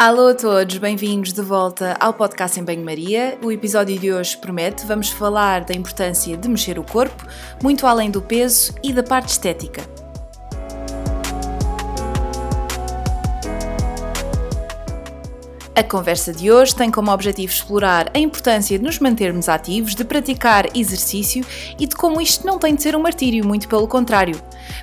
[0.00, 3.36] Alô a todos, bem-vindos de volta ao podcast em Banho-Maria.
[3.42, 7.26] O episódio de hoje promete, vamos falar da importância de mexer o corpo,
[7.60, 9.82] muito além do peso e da parte estética.
[15.74, 20.04] A conversa de hoje tem como objetivo explorar a importância de nos mantermos ativos, de
[20.04, 21.44] praticar exercício
[21.76, 24.40] e de como isto não tem de ser um martírio, muito pelo contrário.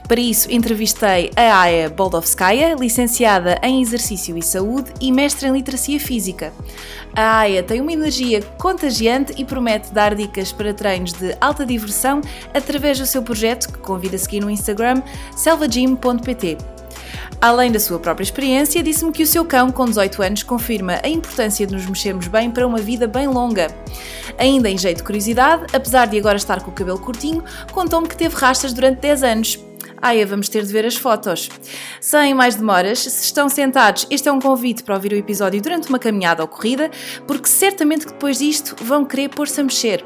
[0.08, 6.00] Para isso, entrevistei a Aya Boldovskaya, licenciada em Exercício e Saúde e mestre em Literacia
[6.00, 6.54] Física.
[7.16, 12.21] A Aya tem uma energia contagiante e promete dar dicas para treinos de alta diversão
[12.54, 15.02] através do seu projeto, que convida a seguir no Instagram,
[15.36, 16.57] selvagym.pt.
[17.42, 21.07] Além da sua própria experiência, disse-me que o seu cão, com 18 anos, confirma a
[21.07, 23.68] importância de nos mexermos bem para uma vida bem longa.
[24.38, 28.18] Ainda em jeito de curiosidade, apesar de agora estar com o cabelo curtinho, contou-me que
[28.18, 29.60] teve rastas durante 10 anos.
[30.02, 31.50] Aia, vamos ter de ver as fotos.
[32.02, 35.88] Sem mais demoras, se estão sentados, este é um convite para ouvir o episódio durante
[35.90, 36.92] uma caminhada ou corrida,
[37.26, 40.06] porque certamente que depois disto vão querer pôr-se a mexer.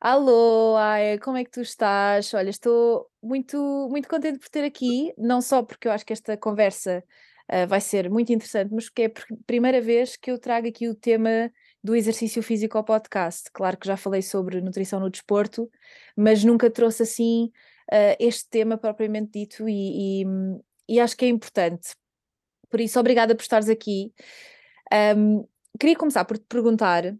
[0.00, 2.32] Alô, Aya, como é que tu estás?
[2.34, 6.36] Olha, estou muito, muito contente por ter aqui, não só porque eu acho que esta
[6.36, 7.02] conversa
[7.50, 10.88] uh, vai ser muito interessante, mas porque é a primeira vez que eu trago aqui
[10.88, 11.50] o tema
[11.86, 13.48] do exercício físico ao podcast.
[13.52, 15.70] Claro que já falei sobre nutrição no desporto,
[16.16, 17.44] mas nunca trouxe assim
[17.92, 20.26] uh, este tema propriamente dito e, e,
[20.88, 21.94] e, acho que é importante.
[22.68, 24.12] Por isso, obrigada por estares aqui.
[25.16, 25.46] Um,
[25.78, 27.14] queria começar por te perguntar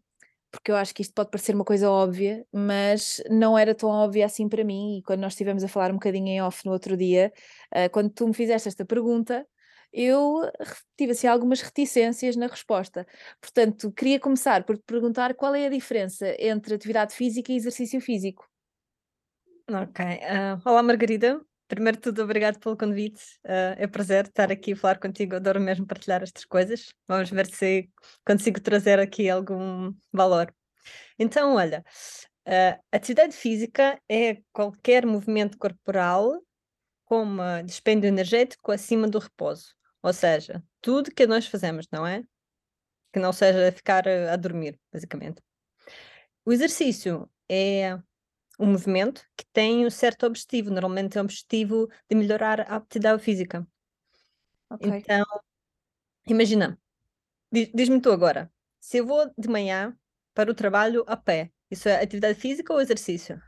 [0.51, 4.27] porque eu acho que isto pode parecer uma coisa óbvia, mas não era tão óbvia
[4.27, 4.99] assim para mim.
[4.99, 7.33] E quando nós estivemos a falar um bocadinho em off no outro dia,
[7.73, 9.47] uh, quando tu me fizeste esta pergunta,
[9.93, 10.43] eu
[10.97, 13.07] tive assim algumas reticências na resposta.
[13.41, 18.01] Portanto, queria começar por te perguntar qual é a diferença entre atividade física e exercício
[18.01, 18.47] físico.
[19.69, 20.05] Ok.
[20.05, 21.41] Uh, olá, Margarida.
[21.69, 23.21] Primeiro de tudo, obrigado pelo convite.
[23.45, 25.35] Uh, é um prazer estar aqui a falar contigo.
[25.35, 26.95] Adoro mesmo partilhar estas coisas.
[27.09, 27.91] Vamos ver se
[28.25, 30.55] consigo trazer aqui algum valor.
[31.19, 31.85] Então, olha,
[32.47, 36.41] uh, atividade física é qualquer movimento corporal
[37.07, 39.75] com uma dispêndio energético acima do repouso.
[40.03, 42.23] Ou seja, tudo que nós fazemos, não é?
[43.13, 45.41] Que não seja ficar a dormir, basicamente.
[46.45, 47.95] O exercício é
[48.59, 53.19] um movimento que tem um certo objetivo, normalmente é o objetivo de melhorar a aptidão
[53.19, 53.67] física.
[54.69, 54.89] Ok.
[54.89, 55.25] Então,
[56.29, 56.79] imagina,
[57.53, 59.97] diz-me tu agora, se eu vou de manhã
[60.35, 63.41] para o trabalho a pé, isso é atividade física ou exercício?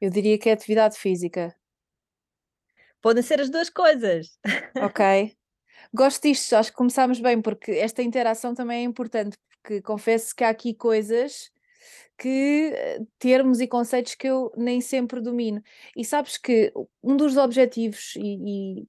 [0.00, 1.54] Eu diria que é atividade física.
[3.00, 4.38] Podem ser as duas coisas.
[4.76, 5.36] Ok.
[5.92, 10.44] Gosto disto, acho que começámos bem, porque esta interação também é importante, porque confesso que
[10.44, 11.50] há aqui coisas
[12.16, 15.62] que eh, termos e conceitos que eu nem sempre domino.
[15.96, 16.72] E sabes que
[17.02, 18.86] um dos objetivos, e, e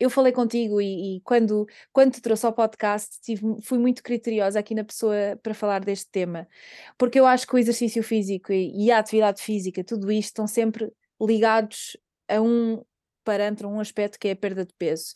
[0.00, 4.58] eu falei contigo e, e, quando, quando te trouxe ao podcast tive, fui muito criteriosa
[4.58, 6.48] aqui na pessoa para falar deste tema,
[6.96, 10.46] porque eu acho que o exercício físico e, e a atividade física, tudo isto estão
[10.46, 10.90] sempre
[11.20, 11.96] ligados
[12.28, 12.82] a um
[13.28, 15.12] parâmetro, um aspecto que é a perda de peso.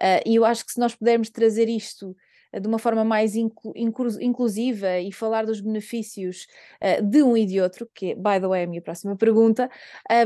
[0.00, 2.16] Uh, e eu acho que se nós pudermos trazer isto
[2.60, 3.72] de uma forma mais inclu
[4.20, 6.46] inclusiva e falar dos benefícios
[6.82, 9.70] uh, de um e de outro, que é, by the way, a minha próxima pergunta,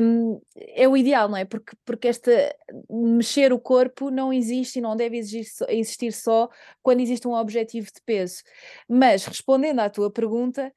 [0.00, 1.44] um, é o ideal, não é?
[1.44, 2.32] Porque, porque esta
[2.90, 6.48] mexer o corpo não existe e não deve existir só
[6.82, 8.42] quando existe um objetivo de peso.
[8.88, 10.72] Mas respondendo à tua pergunta,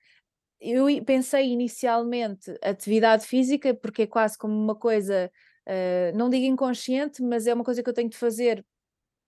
[0.62, 5.32] eu pensei inicialmente atividade física, porque é quase como uma coisa,
[5.70, 8.66] uh, não digo inconsciente, mas é uma coisa que eu tenho de fazer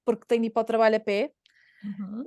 [0.03, 1.31] porque tenho de ir para o trabalho a pé,
[1.83, 2.25] Uhum.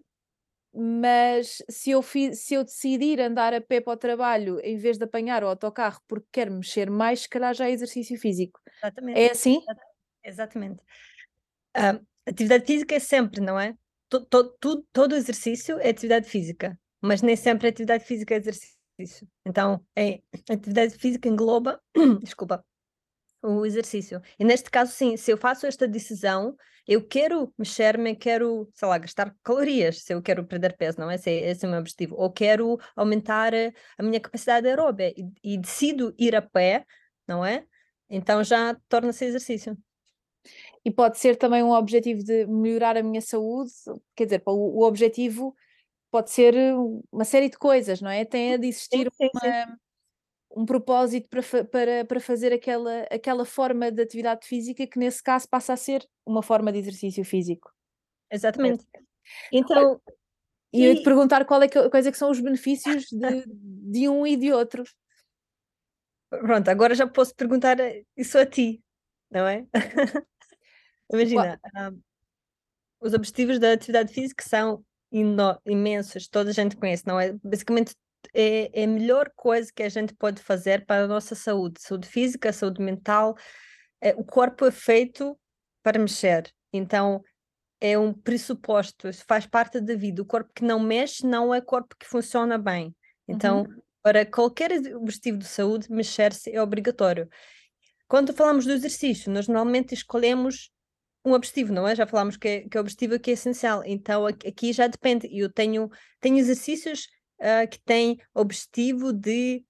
[0.76, 4.98] Mas se eu, fi, se eu decidir andar a pé para o trabalho em vez
[4.98, 8.60] de apanhar o autocarro porque quero mexer mais, se calhar já é exercício físico.
[8.82, 9.20] Exatamente.
[9.20, 9.62] É assim?
[10.25, 10.82] Exatamente.
[11.72, 13.76] Ah, atividade física é sempre, não é?
[14.08, 19.28] To- to- tu- todo exercício é atividade física, mas nem sempre atividade física é exercício.
[19.46, 20.20] Então, é,
[20.50, 21.81] atividade física engloba,
[22.20, 22.64] desculpa,
[23.44, 24.20] o exercício.
[24.38, 26.56] E neste caso, sim, se eu faço esta decisão,
[26.87, 31.14] eu quero mexer-me, quero, sei lá, gastar calorias, se eu quero perder peso, não é?
[31.17, 32.14] Esse, é, esse é o meu objetivo.
[32.17, 36.85] Ou quero aumentar eh, a minha capacidade aeróbica e, e decido ir a pé,
[37.26, 37.64] não é?
[38.11, 39.76] Então já torna-se exercício.
[40.85, 43.73] E pode ser também um objetivo de melhorar a minha saúde,
[44.14, 45.55] quer dizer, o, o objetivo
[46.11, 46.55] pode ser
[47.12, 48.25] uma série de coisas, não é?
[48.25, 49.73] Tem de existir sim, sim, uma, sim
[50.56, 55.48] um propósito para, para, para fazer aquela, aquela forma de atividade física que nesse caso
[55.48, 57.70] passa a ser uma forma de exercício físico.
[58.30, 58.86] Exatamente.
[59.52, 60.00] Então.
[60.72, 63.44] E eu ia te perguntar qual é que, quais é que são os benefícios de,
[63.46, 64.82] de um e de outro.
[66.28, 67.76] Pronto, agora já posso perguntar
[68.16, 68.82] isso a ti,
[69.30, 69.64] não é?
[71.12, 72.00] Imagina, um,
[73.00, 74.84] os objetivos da atividade física são
[75.64, 77.32] imensos, toda a gente conhece, não é?
[77.34, 77.94] Basicamente
[78.32, 82.09] é, é a melhor coisa que a gente pode fazer para a nossa saúde, saúde
[82.09, 83.37] física, saúde mental.
[84.00, 85.38] É, o corpo é feito
[85.82, 87.23] para mexer, então
[87.81, 90.23] é um pressuposto, isso faz parte da vida.
[90.23, 92.94] O corpo que não mexe não é corpo que funciona bem.
[93.29, 93.81] Então, uhum.
[94.03, 97.29] para qualquer objetivo de saúde, mexer-se é obrigatório.
[98.09, 100.71] Quando falamos do exercício, nós normalmente escolhemos
[101.25, 101.94] um objetivo, não é?
[101.97, 103.82] Já falámos que, é, que é o objetivo que é essencial.
[103.85, 105.29] Então aqui já depende.
[105.32, 105.91] Eu tenho,
[106.21, 107.09] tenho exercícios
[107.40, 109.64] uh, que têm objetivo de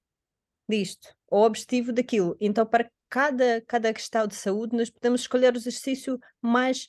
[0.68, 2.36] disto, ou objetivo daquilo.
[2.40, 6.88] Então, para cada, cada questão de saúde, nós podemos escolher o exercício mais,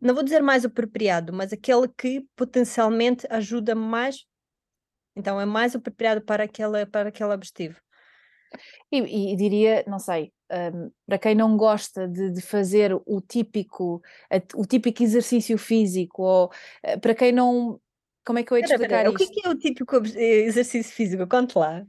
[0.00, 4.24] não vou dizer mais apropriado, mas aquele que potencialmente ajuda mais.
[5.14, 7.78] Então, é mais apropriado para, aquela, para aquele objetivo.
[8.90, 14.02] E, e diria, não sei, um, para quem não gosta de, de, fazer o típico,
[14.54, 16.46] o típico exercício físico, ou
[16.86, 17.80] uh, para quem não.
[18.24, 19.14] Como é que eu ia te explicar isto?
[19.14, 21.26] O que é, o típico exercício físico?
[21.26, 21.84] Conte lá.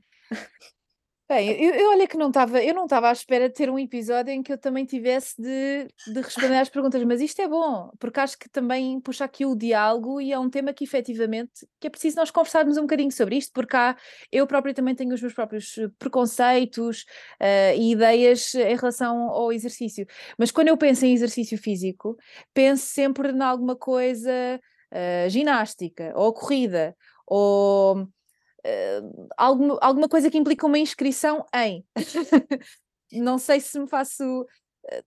[1.29, 3.79] Bem, eu, eu olha que não estava, eu não estava à espera de ter um
[3.79, 7.89] episódio em que eu também tivesse de, de responder às perguntas, mas isto é bom,
[7.97, 11.87] porque acho que também puxa aqui o diálogo e é um tema que efetivamente que
[11.87, 13.95] é preciso nós conversarmos um bocadinho sobre isto, porque há,
[14.31, 17.05] eu própria também tenho os meus próprios preconceitos
[17.41, 20.05] uh, e ideias em relação ao exercício,
[20.37, 22.17] mas quando eu penso em exercício físico,
[22.53, 24.59] penso sempre em alguma coisa
[24.93, 26.95] uh, ginástica ou corrida
[27.25, 31.85] ou uh, alguma, alguma coisa que implica uma inscrição em.
[33.11, 34.23] não sei se me faço.
[34.43, 35.03] Uh,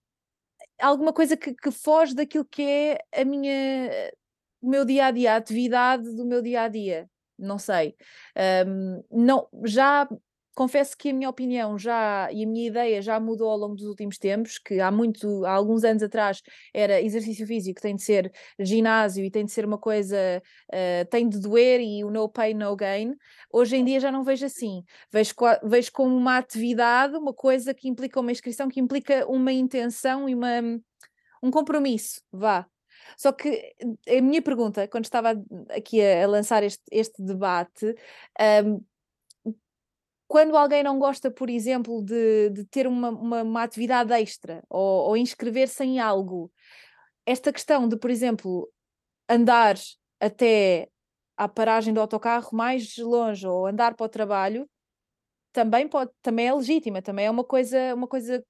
[0.80, 3.90] alguma coisa que, que, foge daquilo que é a minha,
[4.60, 7.08] o meu dia a dia, a atividade do meu dia a dia.
[7.38, 7.94] Não sei.
[8.66, 10.08] Um, não, já
[10.56, 13.85] confesso que a minha opinião já e a minha ideia já mudou ao longo dos
[13.85, 16.43] últimos tempos, que há muito, há alguns anos atrás
[16.73, 20.17] era exercício físico tem de ser ginásio e tem de ser uma coisa,
[20.73, 23.14] uh, tem de doer e o no pain, no gain.
[23.53, 24.82] Hoje em dia já não vejo assim,
[25.12, 30.26] vejo, vejo como uma atividade, uma coisa que implica uma inscrição, que implica uma intenção
[30.26, 30.61] e uma,
[31.43, 32.67] um compromisso, vá.
[33.17, 33.75] Só que
[34.08, 35.35] a minha pergunta, quando estava
[35.70, 37.94] aqui a, a lançar este, este debate,
[38.64, 38.81] um,
[40.28, 45.08] quando alguém não gosta, por exemplo, de, de ter uma, uma, uma, atividade extra ou,
[45.08, 46.50] ou inscrever-se em algo,
[47.25, 48.70] esta questão de, por exemplo,
[49.28, 49.76] andar
[50.20, 50.88] até
[51.37, 54.69] à paragem do autocarro mais longe ou andar para o trabalho,
[55.52, 58.44] também, pode, também é legítima, também é uma coisa, uma coisa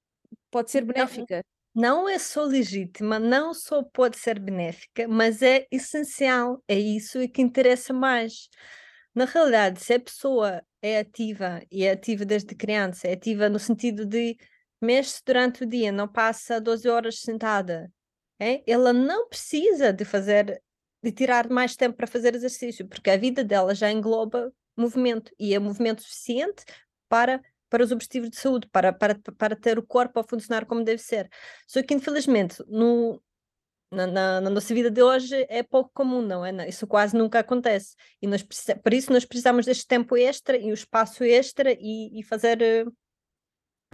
[0.51, 1.43] pode ser benéfica.
[1.73, 7.19] Não, não é só legítima, não só pode ser benéfica, mas é essencial, é isso
[7.29, 8.49] que interessa mais.
[9.17, 13.57] Na realidade, se a pessoa é ativa e é ativa desde criança, é ativa no
[13.57, 14.37] sentido de
[14.79, 17.91] mexe durante o dia, não passa 12 horas sentada,
[18.39, 18.61] é?
[18.71, 20.61] ela não precisa de fazer,
[21.01, 25.55] de tirar mais tempo para fazer exercício, porque a vida dela já engloba movimento e
[25.55, 26.63] é movimento suficiente
[27.09, 30.85] para para os objetivos de saúde, para, para, para ter o corpo a funcionar como
[30.85, 31.29] deve ser.
[31.67, 33.21] Só que, infelizmente, no,
[33.91, 36.67] na, na, na, nossa vida de hoje é pouco comum, não é?
[36.67, 37.95] Isso quase nunca acontece.
[38.21, 42.23] E nós por isso nós precisamos deste tempo extra e o espaço extra e, e
[42.23, 42.87] fazer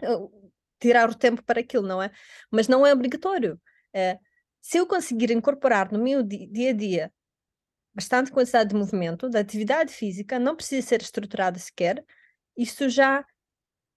[0.03, 2.11] uh, tirar o tempo para aquilo, não é?
[2.51, 3.59] Mas não é obrigatório.
[3.93, 4.17] É,
[4.61, 7.13] se eu conseguir incorporar no meu dia a dia
[7.93, 12.03] bastante quantidade de movimento, da atividade física, não precisa ser estruturada sequer,
[12.57, 13.25] isso já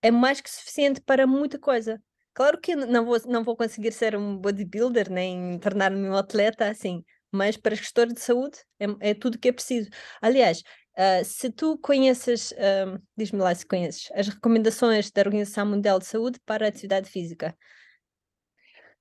[0.02, 2.02] é mais que suficiente para muita coisa.
[2.36, 7.02] Claro que não vou, não vou conseguir ser um bodybuilder, nem tornar-me um atleta assim,
[7.32, 9.88] mas para gestor de saúde é, é tudo que é preciso.
[10.20, 10.62] Aliás,
[10.98, 16.04] uh, se tu conheces, uh, diz-me lá se conheces, as recomendações da Organização Mundial de
[16.04, 17.56] Saúde para a atividade física.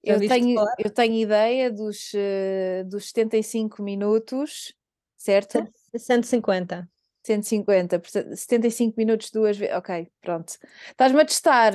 [0.01, 4.73] Eu tenho, eu tenho ideia dos, uh, dos 75 minutos,
[5.17, 5.67] certo?
[5.93, 6.89] 150.
[7.21, 8.01] 150,
[8.33, 9.75] 75 minutos duas vezes.
[9.75, 10.53] Ok, pronto.
[10.87, 11.73] Estás-me a testar.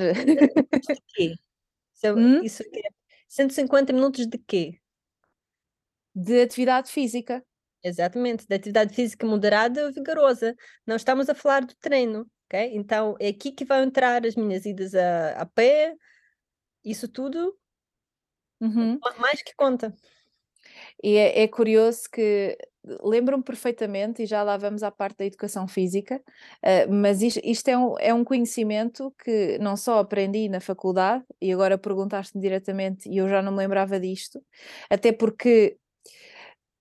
[2.01, 2.43] Isso, é, hum?
[2.43, 2.91] isso é
[3.29, 4.81] 150 minutos de quê?
[6.15, 7.45] De atividade física.
[7.83, 10.55] Exatamente, de atividade física moderada ou vigorosa.
[10.87, 12.73] Não estamos a falar do treino, ok?
[12.75, 15.95] Então é aqui que vão entrar as minhas idas a, a pé,
[16.85, 17.57] isso tudo,
[18.61, 18.99] uhum.
[19.19, 19.95] mais que conta.
[21.03, 25.69] E é, é curioso que lembro-me perfeitamente, e já lá vamos à parte da educação
[25.69, 26.23] física,
[26.65, 31.25] uh, mas isto, isto, é, um, é um conhecimento que não só aprendi na faculdade,
[31.41, 34.43] e agora perguntaste-me diretamente e eu já não me lembrava disto,
[34.89, 35.77] até porque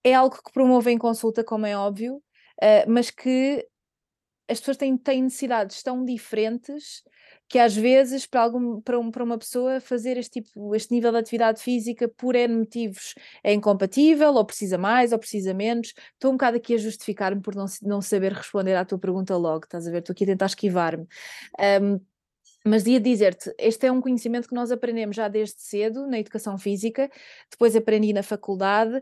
[0.04, 3.68] é algo que promovo em consulta, como é óbvio, uh, mas que
[4.50, 7.04] as pessoas têm, têm necessidades tão diferentes
[7.50, 11.12] que às vezes para, algum, para, um, para uma pessoa fazer este, tipo, este nível
[11.12, 15.94] de atividade física por N motivos é incompatível, ou precisa mais, ou precisa menos.
[16.14, 19.66] Estou um bocado aqui a justificar-me por não, não saber responder à tua pergunta logo,
[19.66, 19.98] estás a ver?
[19.98, 21.08] Estou aqui a tentar esquivar-me.
[21.82, 22.00] Um,
[22.64, 26.58] mas ia dizer-te, este é um conhecimento que nós aprendemos já desde cedo na educação
[26.58, 27.10] física,
[27.50, 29.02] depois aprendi na faculdade,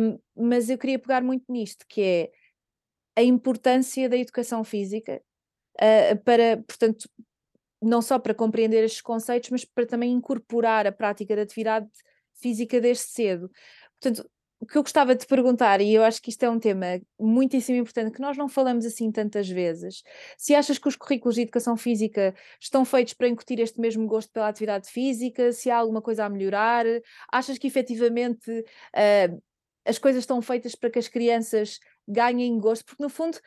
[0.00, 2.30] um, mas eu queria pegar muito nisto, que é
[3.16, 5.20] a importância da educação física
[5.76, 7.08] uh, para, portanto,
[7.82, 11.88] não só para compreender estes conceitos, mas para também incorporar a prática da atividade
[12.34, 13.50] física desde cedo.
[14.00, 14.28] Portanto,
[14.60, 17.78] o que eu gostava de perguntar, e eu acho que isto é um tema muitíssimo
[17.78, 20.02] importante, que nós não falamos assim tantas vezes,
[20.36, 24.30] se achas que os currículos de educação física estão feitos para incutir este mesmo gosto
[24.30, 26.84] pela atividade física, se há alguma coisa a melhorar,
[27.32, 29.42] achas que efetivamente uh,
[29.86, 33.38] as coisas estão feitas para que as crianças ganhem gosto, porque no fundo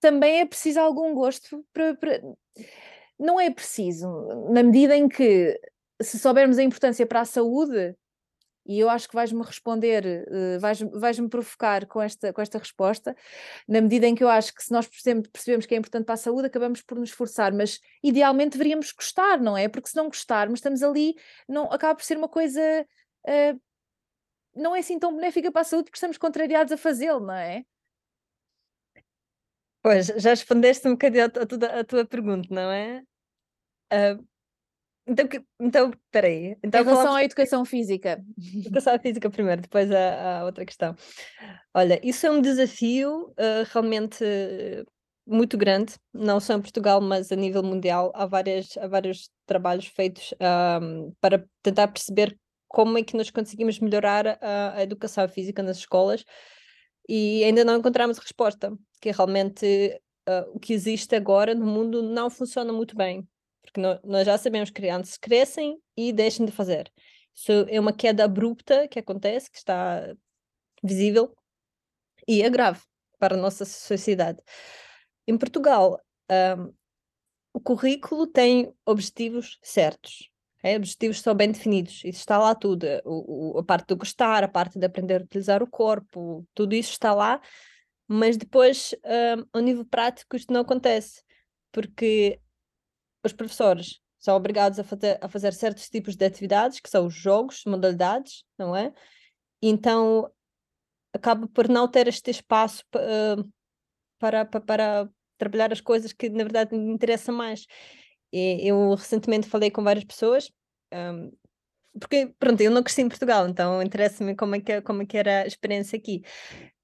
[0.00, 2.22] também é preciso algum gosto para, para
[3.18, 4.08] não é preciso,
[4.50, 5.58] na medida em que,
[6.00, 7.94] se soubermos a importância para a saúde,
[8.68, 13.16] e eu acho que vais-me responder, uh, vais-me vais provocar com esta, com esta resposta,
[13.68, 16.18] na medida em que eu acho que se nós percebemos que é importante para a
[16.18, 19.68] saúde, acabamos por nos esforçar, mas idealmente deveríamos gostar, não é?
[19.68, 21.14] Porque se não gostarmos, estamos ali,
[21.48, 22.60] não, acaba por ser uma coisa.
[23.26, 23.60] Uh,
[24.54, 27.62] não é assim tão benéfica para a saúde porque estamos contrariados a fazê-lo, não é?
[29.86, 33.04] Pois, já respondeste um bocadinho a, a, a tua pergunta, não é?
[33.92, 34.26] Uh,
[35.06, 35.28] então,
[35.60, 36.56] então, peraí.
[36.60, 38.20] Então, em relação à educação física.
[38.66, 40.96] Educação física primeiro, depois a, a, outra questão.
[41.72, 44.24] Olha, isso é um desafio uh, realmente
[45.24, 48.10] muito grande, não só em Portugal, mas a nível mundial.
[48.12, 50.34] Há, várias, há vários trabalhos feitos
[50.82, 55.76] um, para tentar perceber como é que nós conseguimos melhorar a, a educação física nas
[55.76, 56.24] escolas
[57.08, 62.28] e ainda não encontramos resposta, que realmente uh, o que existe agora no mundo não
[62.28, 63.26] funciona muito bem,
[63.62, 66.92] porque no, nós já sabemos que crianças crescem e deixam de fazer.
[67.34, 70.14] Isso é uma queda abrupta que acontece, que está
[70.82, 71.34] visível
[72.26, 72.80] e é grave
[73.18, 74.42] para a nossa sociedade.
[75.26, 76.00] Em Portugal,
[76.58, 76.72] um,
[77.52, 80.30] o currículo tem objetivos certos.
[80.66, 84.42] É, objetivos são bem definidos, isso está lá tudo, o, o, a parte do gostar,
[84.42, 87.40] a parte de aprender a utilizar o corpo, tudo isso está lá,
[88.08, 91.22] mas depois, um, ao nível prático, isto não acontece,
[91.70, 92.40] porque
[93.24, 97.14] os professores são obrigados a fazer, a fazer certos tipos de atividades, que são os
[97.14, 98.92] jogos, modalidades, não é?
[99.62, 100.28] Então,
[101.12, 103.48] acaba por não ter este espaço uh,
[104.18, 107.66] para, para, para trabalhar as coisas que, na verdade, me interessam mais.
[108.32, 110.50] Eu recentemente falei com várias pessoas,
[110.92, 111.32] um,
[111.98, 115.16] porque, pronto, eu não cresci em Portugal, então interessa-me como, é que, como é que
[115.16, 116.22] era a experiência aqui.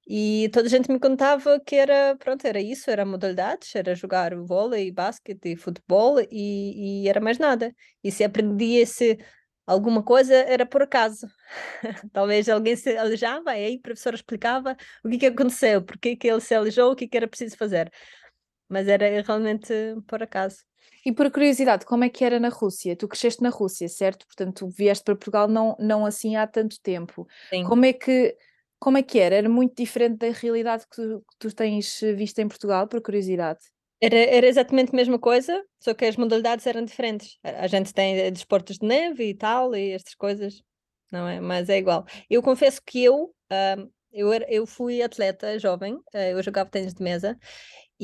[0.07, 4.35] E toda a gente me contava que era, pronto, era isso, era modalidades, era jogar
[4.35, 7.75] vôlei, basquete, futebol e, e era mais nada.
[8.03, 9.19] E se aprendia-se
[9.67, 11.27] alguma coisa, era por acaso.
[12.13, 16.29] Talvez alguém se alijava e aí a professora explicava o que, que aconteceu, porque que
[16.29, 17.91] ele se alijou, o que, que era preciso fazer.
[18.69, 19.73] Mas era realmente
[20.07, 20.65] por acaso.
[21.05, 22.95] E por curiosidade, como é que era na Rússia?
[22.95, 24.27] Tu cresceste na Rússia, certo?
[24.27, 27.27] Portanto, vieste para Portugal não, não assim há tanto tempo.
[27.51, 27.65] Sim.
[27.65, 28.37] Como é que
[28.83, 29.37] como é que era?
[29.37, 33.61] Era muito diferente da realidade que tu, que tu tens visto em Portugal, por curiosidade?
[34.01, 37.39] Era, era exatamente a mesma coisa, só que as modalidades eram diferentes.
[37.45, 40.61] A, gente tem eh, desportos de neve e tal, e estas coisas,
[41.13, 41.41] não é?
[41.41, 42.05] Mas é igual.
[42.29, 46.93] Eu confesso que eu, uh, eu, era, eu fui atleta jovem, uh, eu jogava tênis
[46.93, 47.39] de mesa,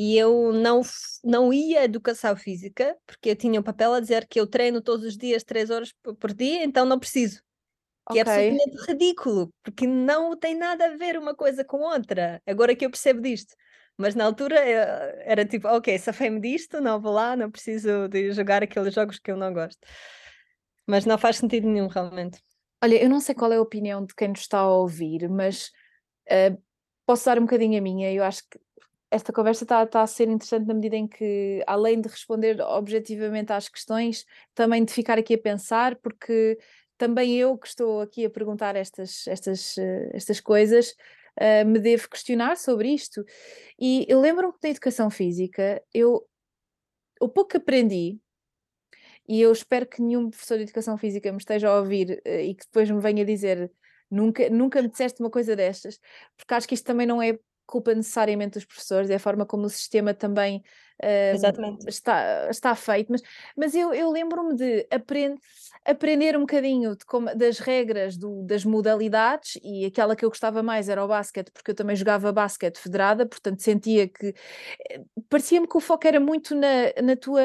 [0.01, 0.81] e eu não,
[1.25, 4.81] não ia à educação física, porque eu tinha um papel a dizer que eu treino
[4.81, 7.43] todos os dias, três horas por dia, então não preciso.
[8.09, 12.41] Que é absolutamente ridículo, porque não tem nada a ver uma coisa com outra.
[12.47, 13.57] Agora que eu percebo disto.
[13.97, 18.31] Mas na altura eh, era tipo, ok, safei-me disto, não vou lá, não preciso de
[18.31, 19.81] jogar aqueles jogos que eu não gosto.
[20.87, 22.41] Mas não faz sentido nenhum, realmente.
[22.81, 25.73] Olha, eu não sei qual é a opinião de quem nos está a ouvir, mas
[26.31, 26.57] uh,
[27.05, 28.13] posso dar um bocadinho a minha.
[28.13, 28.61] Eu acho que
[29.11, 33.53] esta conversa está, está a ser interessante na medida em que, além de responder objetivamente
[33.53, 34.25] às questões,
[34.55, 36.59] também de ficar aqui a pensar, porque
[36.99, 40.95] também eu que estou aqui a perguntar estas, estas, eh, estas coisas,
[41.41, 43.25] uh, me devo questionar sobre isto.
[43.79, 46.29] E eu lembro-me que na educação física, eu,
[47.21, 48.19] o pouco que aprendi,
[49.29, 52.55] e eu espero que nenhum professor de educação física me esteja a ouvir uh, e
[52.55, 53.71] que depois me venha dizer
[54.11, 56.01] nunca, nunca me disseste uma coisa destas,
[56.37, 59.67] porque acho que isto também não é culpa necessariamente dos professores, é a forma como
[59.67, 60.63] o sistema também
[61.03, 63.23] uh, está, está feito, mas,
[63.57, 65.39] mas eu, eu lembro-me de aprender
[65.85, 70.89] aprender um bocadinho como, das regras do, das modalidades e aquela que eu gostava mais
[70.89, 74.35] era o basquete, porque eu também jogava basquete federada, portanto sentia que
[74.91, 77.41] eh, parecia-me que o foco era muito na, na tua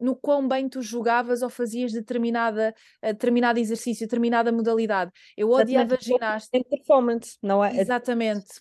[0.00, 5.12] no quão bem tu jogavas ou fazias determinada, eh, determinado exercício, determinada modalidade.
[5.36, 6.64] Eu odiava ginástica.
[6.68, 7.80] Performance, não é?
[7.80, 8.60] Exatamente,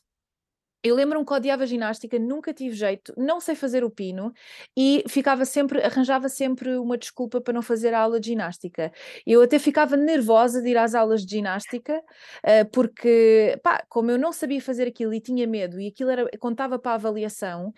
[0.83, 4.31] eu lembro-me que odiava ginástica, nunca tive jeito, não sei fazer o pino
[4.77, 8.91] e ficava sempre, arranjava sempre uma desculpa para não fazer a aula de ginástica.
[9.25, 14.19] Eu até ficava nervosa de ir às aulas de ginástica, uh, porque, pá, como eu
[14.19, 17.73] não sabia fazer aquilo e tinha medo e aquilo era, contava para a avaliação,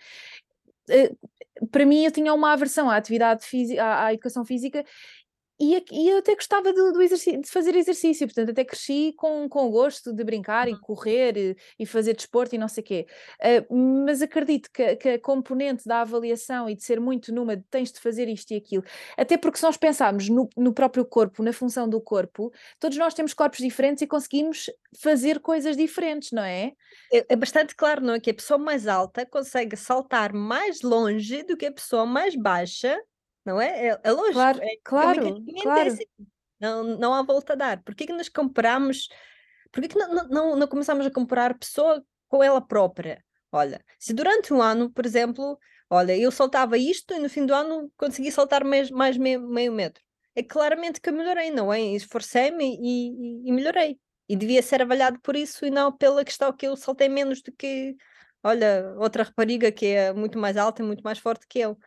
[0.90, 4.84] uh, para mim eu tinha uma aversão à atividade física, à, à educação física
[5.60, 9.66] e, e, eu até gostava do, do de fazer exercício, portanto, até cresci com, com
[9.66, 10.80] o gosto de brincar e uhum.
[10.80, 13.06] correr e, e fazer desporto e não sei o quê.
[13.42, 17.64] Uh, mas acredito que, que, a componente da avaliação e de ser muito numa de
[17.70, 18.84] tens de fazer isto e aquilo,
[19.16, 23.12] até porque se nós pensarmos no, no próprio corpo, na função do corpo, todos nós
[23.12, 26.72] temos corpos diferentes e conseguimos fazer coisas diferentes, não é?
[27.12, 28.20] É, é bastante claro, não é?
[28.20, 32.96] Que a pessoa mais alta consegue saltar mais longe do que a pessoa mais baixa
[33.48, 33.88] não é?
[33.88, 34.34] É, é lógico.
[34.34, 35.88] Claro, é, claro, é claro.
[35.88, 36.04] Assim.
[36.60, 37.82] Não, não há volta a dar.
[37.82, 39.08] Por que que nós compramos?
[39.72, 43.24] Por que que não, não, não começamos a comprar pessoa com ela própria?
[43.50, 47.54] Olha, se durante um ano, por exemplo, olha, eu saltava isto e no fim do
[47.54, 50.02] ano consegui saltar mais, mais meio, meio metro.
[50.34, 51.80] É claramente que eu melhorei, não é?
[51.80, 53.98] Esforcei-me e, e, e melhorei.
[54.28, 57.50] E devia ser avaliado por isso e não pela questão que eu saltei menos do
[57.50, 57.96] que,
[58.42, 61.78] olha, outra rapariga que é muito mais alta e muito mais forte que eu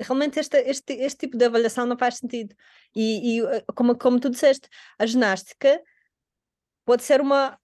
[0.00, 2.54] realmente este, este, este tipo de avaliação não faz sentido.
[2.94, 4.68] E, e eh, como, como tu disseste,
[4.98, 5.80] a ginástica
[6.84, 7.58] pode ser uma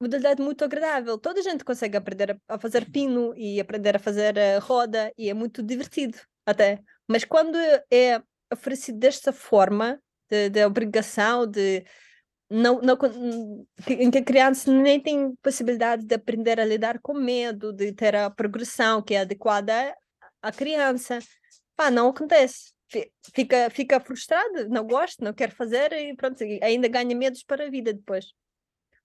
[0.00, 1.18] modalidade muito agradável.
[1.18, 5.30] Toda a gente consegue aprender a, fazer pino e aprender a fazer eh, roda e
[5.30, 6.80] é muito divertido até.
[7.08, 7.56] Mas quando
[7.90, 8.22] é
[8.52, 11.84] oferecido desta forma, de, de obrigação, de
[12.48, 12.96] não, não,
[13.88, 18.14] em que a criança nem tem possibilidade de aprender a lidar com medo, de ter
[18.14, 19.94] a progressão que é adequada
[20.40, 21.18] à criança
[21.76, 22.74] pá, não acontece.
[23.34, 27.70] Fica, fica frustrado, não gosto, não quero fazer e pronto, ainda ganha medos para a
[27.70, 28.32] vida depois.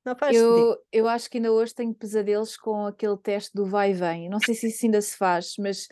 [0.04, 3.92] Não faz eu, eu acho que ainda hoje tenho pesadelos com aquele teste do vai
[3.92, 4.30] e vem.
[4.30, 5.88] Não sei se isso ainda se faz, mas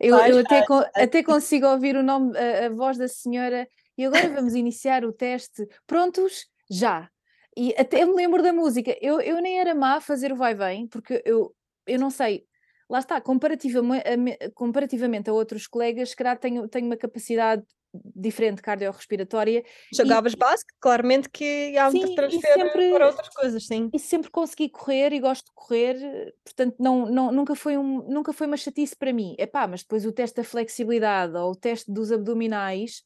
[0.00, 0.90] eu, faz, eu até, faz.
[0.96, 3.68] até consigo ouvir o nome, a, a voz da senhora.
[3.96, 5.66] E agora vamos iniciar o teste.
[5.86, 6.46] Prontos?
[6.68, 7.08] Já.
[7.56, 8.96] E até me lembro da música.
[9.00, 11.54] Eu, eu nem era má a fazer o vai vem, porque eu,
[11.86, 12.44] eu não sei,
[12.88, 17.62] lá está, comparativamente a, comparativamente a outros colegas, se calhar tenho, tenho uma capacidade
[17.94, 19.62] diferente cardiorrespiratória.
[19.94, 23.90] Jogavas básico, claramente que há um transfer sempre, para outras coisas, sim.
[23.92, 28.32] E sempre consegui correr e gosto de correr, portanto não, não, nunca, foi um, nunca
[28.32, 29.34] foi uma chatice para mim.
[29.38, 33.02] Epá, mas depois o teste da flexibilidade ou o teste dos abdominais...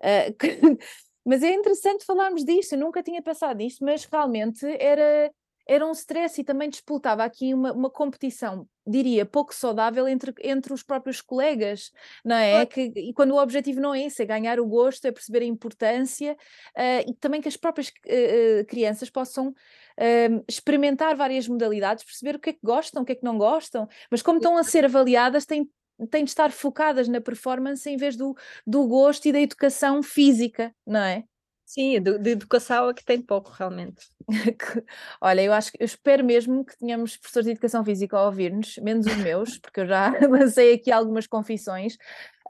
[0.00, 0.30] Uh,
[1.26, 5.30] mas é interessante falarmos disto, eu nunca tinha pensado nisto, mas realmente era,
[5.68, 10.72] era um stress e também disputava aqui uma, uma competição, diria, pouco saudável entre, entre
[10.72, 11.92] os próprios colegas,
[12.24, 12.64] não é?
[12.64, 15.44] Que, e quando o objetivo não é esse, é ganhar o gosto, é perceber a
[15.44, 16.32] importância
[16.74, 22.38] uh, e também que as próprias uh, crianças possam uh, experimentar várias modalidades, perceber o
[22.40, 24.86] que é que gostam, o que é que não gostam, mas como estão a ser
[24.86, 25.70] avaliadas, têm
[26.12, 28.32] têm de estar focadas na performance em vez do,
[28.64, 31.24] do gosto e da educação física, não é?
[31.70, 34.06] Sim, de, de educação é que tem pouco, realmente.
[35.20, 39.04] Olha, eu acho eu espero mesmo que tenhamos professores de educação física a ouvir-nos, menos
[39.06, 41.98] os meus, porque eu já lancei aqui algumas confissões,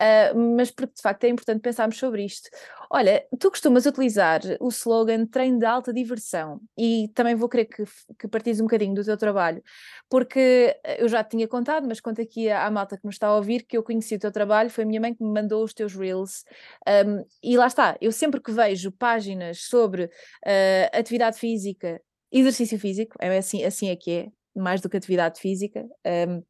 [0.01, 2.49] uh, mas porque de facto é importante pensarmos sobre isto.
[2.91, 7.85] Olha, tu costumas utilizar o slogan treino de alta diversão e também vou querer que,
[8.19, 9.63] que partilhes um bocadinho do teu trabalho,
[10.09, 13.27] porque eu já te tinha contado, mas conto aqui à, à malta que nos está
[13.27, 15.63] a ouvir que eu conheci o teu trabalho, foi a minha mãe que me mandou
[15.63, 16.45] os teus reels
[16.89, 22.01] um, e lá está, eu sempre que vejo páginas sobre uh, atividade física,
[22.33, 25.87] exercício físico, é assim, assim é que é, mais do que atividade física,
[26.29, 26.43] um,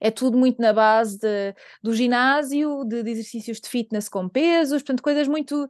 [0.00, 4.82] é tudo muito na base de, do ginásio, de, de, exercícios de fitness com pesos,
[4.82, 5.68] portanto, coisas muito.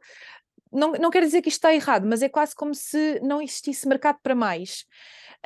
[0.71, 3.87] Não, não quero dizer que isto está errado, mas é quase como se não existisse
[3.87, 4.85] mercado para mais.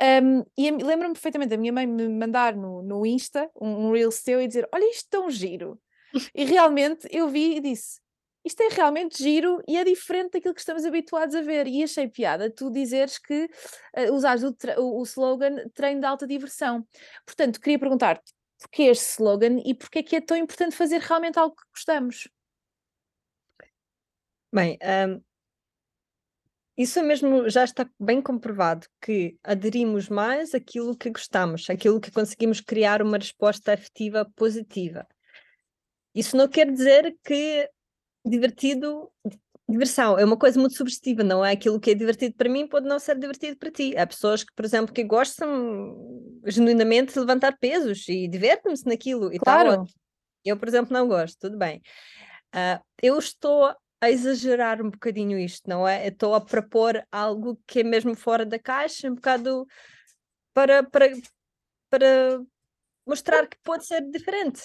[0.00, 4.22] Um, e lembro-me perfeitamente da minha mãe me mandar no, no Insta um, um Reels
[4.22, 5.78] teu e dizer: Olha, isto é tão giro.
[6.34, 8.02] e realmente eu vi e disse:
[8.44, 11.66] isto é realmente giro e é diferente daquilo que estamos habituados a ver.
[11.68, 13.48] E achei piada tu dizeres que
[13.96, 16.84] uh, usares o, o, slogan treino de alta diversão.
[17.24, 18.32] Portanto, queria perguntar-te
[18.62, 22.28] porque este slogan e porque é que é tão importante fazer realmente algo que gostamos?
[24.52, 25.22] Bem, um,
[26.76, 32.10] isso é mesmo já está bem comprovado que aderimos mais àquilo que gostamos, aquilo que
[32.10, 35.06] conseguimos criar uma resposta afetiva positiva.
[36.14, 37.68] Isso não quer dizer que
[38.24, 39.10] divertido,
[39.72, 41.52] diversão é uma coisa muito subjetiva, não é?
[41.52, 43.96] Aquilo que é divertido para mim pode não ser divertido para ti.
[43.96, 49.38] Há pessoas que, por exemplo, que gostam genuinamente de levantar pesos e divertem-se naquilo e
[49.38, 49.76] Claro.
[49.76, 49.86] tal.
[50.44, 51.80] Eu, por exemplo, não gosto, tudo bem.
[52.54, 56.06] Uh, eu estou a exagerar um bocadinho isto, não é?
[56.06, 59.66] Eu estou a propor algo que é mesmo fora da caixa, um bocado
[60.52, 61.12] para, para,
[61.88, 62.40] para
[63.06, 64.60] mostrar que pode ser diferente.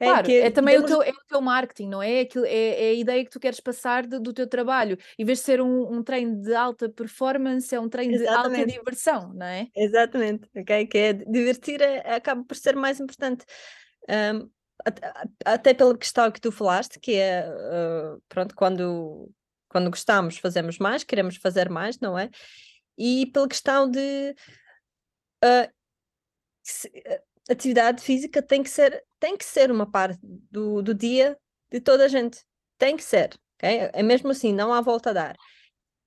[0.00, 2.20] É claro, é, é também o teu, é o teu marketing, não é?
[2.20, 4.96] Aquilo, é, é a ideia que tu queres passar de, do teu trabalho.
[5.18, 8.54] Em vez de ser um, um treino de alta performance, é um treino Exatamente.
[8.54, 9.68] de alta diversão, não é?
[9.76, 10.86] Exatamente, ok?
[10.86, 13.44] Que é divertir é, acaba por ser mais importante.
[14.08, 14.48] Um,
[15.44, 19.30] até pela questão que tu falaste, que é uh, pronto, quando,
[19.68, 22.30] quando gostamos, fazemos mais, queremos fazer mais, não é?
[22.96, 24.34] E pela questão de
[25.44, 25.70] uh,
[26.62, 26.90] se,
[27.50, 31.36] atividade física tem que ser, tem que ser uma parte do, do dia
[31.70, 32.44] de toda a gente.
[32.78, 33.90] Tem que ser, ok?
[33.92, 35.36] É mesmo assim, não há volta a dar.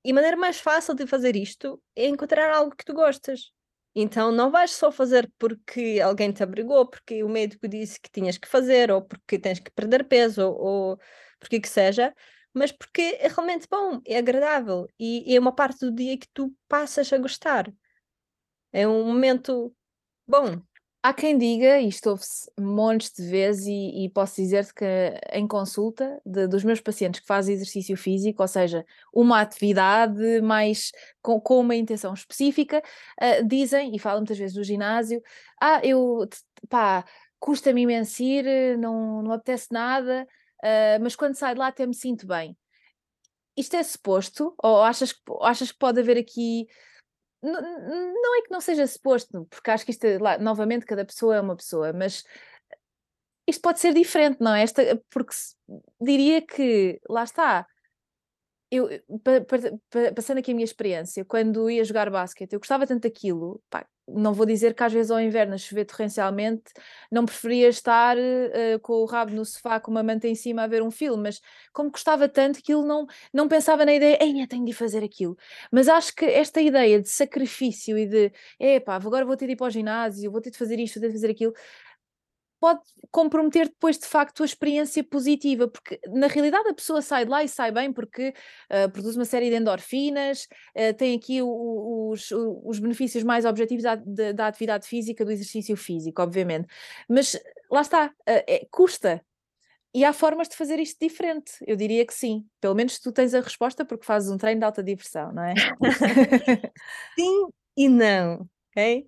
[0.06, 3.52] E a maneira mais fácil de fazer isto é encontrar algo que tu gostas.
[3.96, 8.38] Então não vais só fazer porque alguém te abrigou, porque o médico disse que tinhas
[8.38, 11.00] que fazer, ou porque tens que perder peso, ou, ou
[11.40, 12.14] porque que seja,
[12.54, 16.54] mas porque é realmente bom, é agradável e é uma parte do dia que tu
[16.68, 17.72] passas a gostar.
[18.72, 19.76] É um momento
[20.28, 20.62] bom.
[21.06, 24.86] Há quem diga, e isto ouve-se montes de vezes, e, e posso dizer-te que
[25.34, 30.94] em consulta de, dos meus pacientes que fazem exercício físico, ou seja, uma atividade mais
[31.22, 32.82] com, com uma intenção específica,
[33.22, 35.22] uh, dizem, e falam muitas vezes do ginásio,
[35.62, 36.26] ah, eu,
[36.70, 37.04] pá,
[37.38, 40.26] custa-me imenso ir, não, não apetece nada,
[40.64, 42.56] uh, mas quando saio de lá até me sinto bem.
[43.58, 44.56] Isto é suposto?
[44.64, 46.66] Ou achas, achas que pode haver aqui
[47.52, 51.42] não, é que não seja suposto, porque acho que isto, lá, novamente, cada pessoa é
[51.42, 52.24] uma pessoa, mas
[53.48, 54.64] isto pode ser diferente, não é?
[54.64, 55.36] Esta, porque
[56.00, 57.68] diria que, lá está,
[58.76, 58.90] eu,
[59.24, 59.58] pa, pa,
[59.90, 63.86] pa, passando aqui a minha experiência, quando ia jogar basquete, eu gostava tanto daquilo, pá,
[64.08, 66.74] não vou dizer que às vezes ao inverno a chover torrencialmente
[67.10, 70.68] não preferia estar uh, com o rabo no sofá com uma manta em cima a
[70.68, 74.66] ver um filme, mas como gostava tanto aquilo não, não pensava na ideia, ei, tenho
[74.66, 75.38] de fazer aquilo.
[75.72, 79.56] Mas acho que esta ideia de sacrifício e de, epá, agora vou ter de ir
[79.56, 81.54] para o ginásio, vou ter de fazer isto, vou ter de fazer aquilo,
[82.64, 82.80] pode
[83.12, 87.44] comprometer depois de facto a experiência positiva, porque na realidade a pessoa sai de lá
[87.44, 88.34] e sai bem porque
[88.72, 93.84] uh, produz uma série de endorfinas, uh, tem aqui o, os, os benefícios mais objetivos
[93.84, 96.70] da, da, da, atividade física, do exercício físico, obviamente.
[97.10, 97.38] Mas
[97.70, 99.22] lá está, uh, é, custa.
[99.94, 102.46] E há formas de fazer isto diferente, eu diria que sim.
[102.62, 105.54] Pelo menos tu tens a resposta porque fazes um treino de alta diversão, não é?
[107.20, 109.06] sim e não, ok?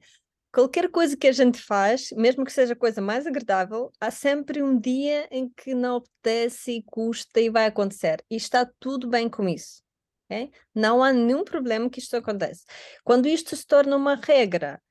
[0.55, 4.63] Qualquer coisa que a gente faz, mesmo que seja a coisa mais agradável, há sempre
[4.63, 8.23] um dia em que não apetece e custa e vai acontecer.
[8.31, 9.83] E está tudo bem com isso.
[10.31, 10.49] Okay?
[10.73, 12.63] Não há nenhum problema que isto aconteça.
[13.03, 14.81] Quando isto se torna uma regra,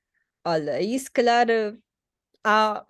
[0.44, 1.72] olha, aí se calhar eh,
[2.44, 2.84] há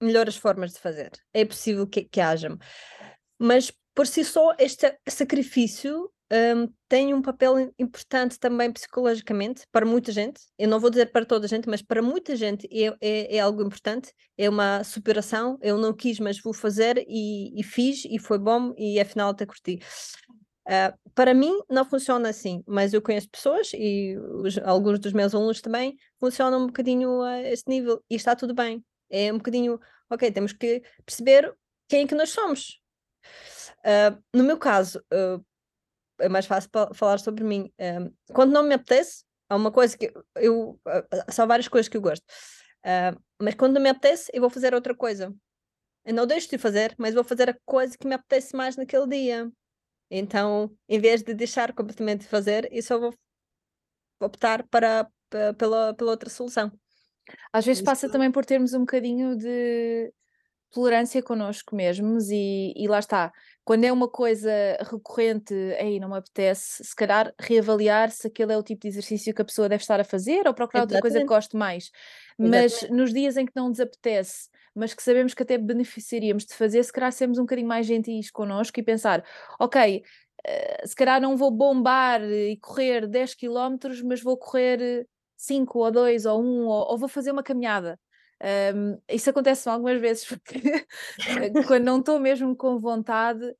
[0.00, 1.10] melhores formas de fazer.
[1.34, 2.48] É possível que, que haja.
[3.38, 10.10] Mas por si só, este sacrifício um, tem um papel importante também psicologicamente para muita
[10.10, 10.40] gente.
[10.58, 13.40] Eu não vou dizer para toda a gente, mas para muita gente é, é, é
[13.40, 14.14] algo importante.
[14.38, 15.58] É uma superação.
[15.60, 19.44] Eu não quis, mas vou fazer e, e fiz e foi bom e afinal até
[19.44, 19.78] curti.
[20.66, 25.34] Uh, para mim não funciona assim, mas eu conheço pessoas e os, alguns dos meus
[25.34, 28.82] alunos também funcionam um bocadinho a esse nível e está tudo bem.
[29.10, 31.52] É um bocadinho, ok, temos que perceber
[31.88, 32.80] quem é que nós somos.
[33.80, 35.44] Uh, no meu caso, uh,
[36.18, 37.72] é mais fácil falar sobre mim.
[37.78, 40.80] Um, quando não me apetece, há uma coisa que eu.
[41.28, 42.24] São várias coisas que eu gosto.
[42.84, 45.34] Uh, mas quando não me apetece, eu vou fazer outra coisa.
[46.04, 49.06] Eu não deixo de fazer, mas vou fazer a coisa que me apetece mais naquele
[49.06, 49.50] dia.
[50.10, 53.14] Então, em vez de deixar completamente de fazer, eu só vou
[54.20, 56.70] optar para, para pela, pela outra solução.
[57.52, 60.12] Às vezes passa também por termos um bocadinho de
[60.72, 63.32] tolerância connosco mesmos e, e lá está.
[63.64, 68.56] Quando é uma coisa recorrente, aí não me apetece, se calhar reavaliar se aquele é
[68.56, 70.96] o tipo de exercício que a pessoa deve estar a fazer ou procurar Exatamente.
[70.96, 71.90] outra coisa que goste mais.
[72.38, 72.96] Mas Exatamente.
[72.96, 76.82] nos dias em que não nos apetece, mas que sabemos que até beneficiaríamos de fazer,
[76.82, 79.22] se calhar sermos um bocadinho mais gentis connosco e pensar,
[79.60, 85.06] ok, uh, se calhar não vou bombar e correr 10 km, mas vou correr
[85.36, 88.00] 5 ou 2 ou 1 ou, ou vou fazer uma caminhada.
[88.42, 90.60] Um, isso acontece algumas vezes, porque
[91.66, 93.54] quando não estou mesmo com vontade,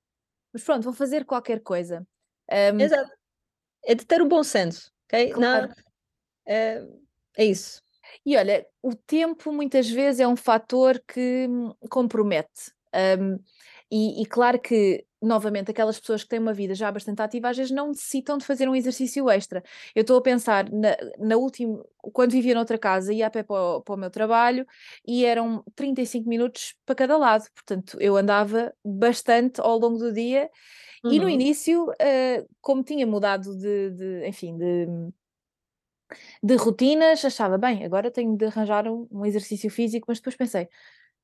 [0.52, 2.06] mas pronto, vou fazer qualquer coisa.
[2.50, 3.10] Um, Exato.
[3.84, 5.32] é de ter o bom senso, ok?
[5.32, 5.68] Claro.
[5.68, 5.74] Não,
[6.46, 6.86] é,
[7.36, 7.80] é isso.
[8.26, 12.72] E olha, o tempo muitas vezes é um fator que hum, compromete.
[12.94, 13.38] Um,
[13.90, 17.56] e, e, claro que, novamente, aquelas pessoas que têm uma vida já bastante ativa às
[17.56, 19.62] vezes não necessitam de fazer um exercício extra.
[19.94, 21.82] Eu estou a pensar na, na última,
[22.12, 24.66] quando vivia noutra casa, ia a pé para o, para o meu trabalho
[25.06, 27.44] e eram 35 minutos para cada lado.
[27.54, 30.50] Portanto, eu andava bastante ao longo do dia.
[31.04, 31.12] Uhum.
[31.12, 31.30] E no uhum.
[31.30, 34.86] início, uh, como tinha mudado de, de enfim, de,
[36.42, 40.68] de rotinas, achava, bem, agora tenho de arranjar um, um exercício físico, mas depois pensei,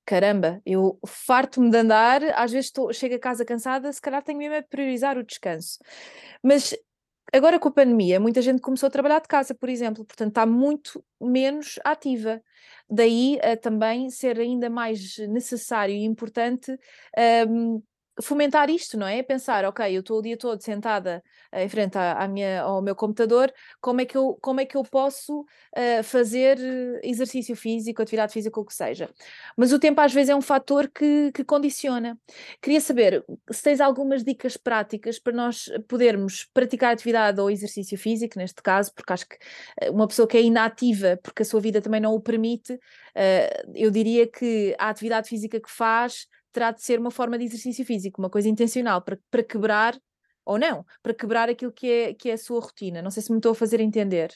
[0.09, 4.39] caramba, eu farto-me de andar, às vezes estou, chego a casa cansada, se calhar tenho
[4.39, 5.79] mesmo a priorizar o descanso.
[6.43, 6.75] Mas
[7.31, 10.47] agora com a pandemia, muita gente começou a trabalhar de casa, por exemplo, portanto está
[10.47, 12.41] muito menos ativa.
[12.89, 16.75] Daí uh, também ser ainda mais necessário e importante
[17.47, 17.83] um,
[18.23, 19.23] fomentar isto, não é?
[19.23, 22.83] Pensar, ok, eu estou o dia todo sentada uh, em frente à, à, minha, ao
[22.83, 26.59] meu computador, como é que eu, como é que eu posso uh, fazer
[27.03, 29.09] exercício físico, atividade física, o que seja?
[29.57, 32.19] Mas o tempo às vezes é um fator que, que condiciona.
[32.61, 38.39] Queria saber se tens algumas dicas práticas para nós podermos praticar atividade ou exercício físico,
[38.39, 39.37] neste caso, porque acho que
[39.81, 43.73] eh, uma pessoa que é inativa, porque a sua vida também não o permite, uh,
[43.75, 47.85] eu diria que a atividade física que faz terá de ser uma forma de exercício
[47.85, 49.99] físico, uma coisa intencional, para, para quebrar,
[50.45, 53.03] ou não, para quebrar aquilo que é, que é a sua rotina.
[53.03, 54.33] Não sei se me estou a fazer entender.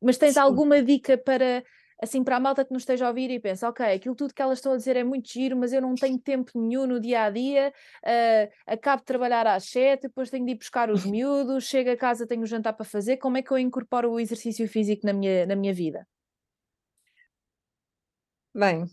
[0.00, 0.40] Mas tens Sim.
[0.40, 1.64] alguma dica para,
[2.02, 4.42] assim, para a malta que nos esteja a ouvir e pensa, ok, aquilo tudo que
[4.42, 7.24] elas estão a dizer é muito giro, mas eu não tenho tempo nenhum no dia
[7.24, 7.72] a dia,
[8.04, 11.96] uh, acabo de trabalhar às sete, depois tenho de ir buscar os miúdos, chego a
[11.96, 15.12] casa, tenho o jantar para fazer, como é que eu incorporo o exercício físico na
[15.12, 16.06] minha, na minha vida?
[18.54, 18.84] Bem,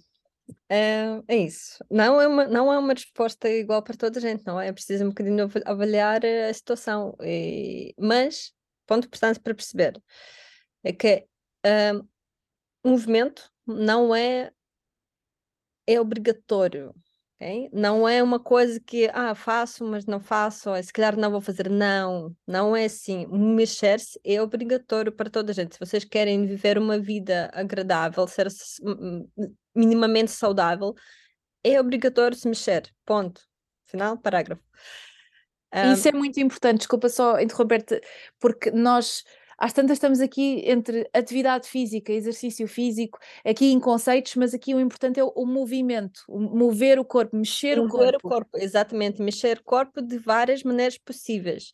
[0.70, 1.84] é, é isso.
[1.90, 4.68] Não é uma, não é uma resposta igual para toda a gente, não é?
[4.68, 7.16] É preciso um bocadinho avaliar a situação.
[7.22, 8.54] E, mas,
[8.86, 10.02] ponto importante para perceber
[10.84, 11.26] é que
[12.86, 14.52] um, movimento não é,
[15.88, 16.94] é obrigatório.
[17.42, 17.72] Okay?
[17.74, 21.42] Não é uma coisa que ah, faço, mas não faço, ou se calhar não vou
[21.42, 21.72] fazer.
[21.72, 23.26] Não, não é assim.
[23.28, 25.74] Mexer-se é obrigatório para toda a gente.
[25.74, 28.48] Se vocês querem viver uma vida agradável, ser
[29.74, 30.94] minimamente saudável,
[31.64, 32.88] é obrigatório se mexer.
[33.04, 33.42] Ponto.
[33.88, 34.62] Final, parágrafo.
[35.74, 35.94] Um...
[35.94, 38.02] Isso é muito importante, desculpa só interromper-te,
[38.40, 39.24] porque nós
[39.62, 44.80] às tantas estamos aqui entre atividade física, exercício físico, aqui em conceitos, mas aqui o
[44.80, 48.04] importante é o, o movimento, o mover o corpo, mexer mover o corpo.
[48.04, 51.72] Mover o corpo, exatamente, mexer o corpo de várias maneiras possíveis.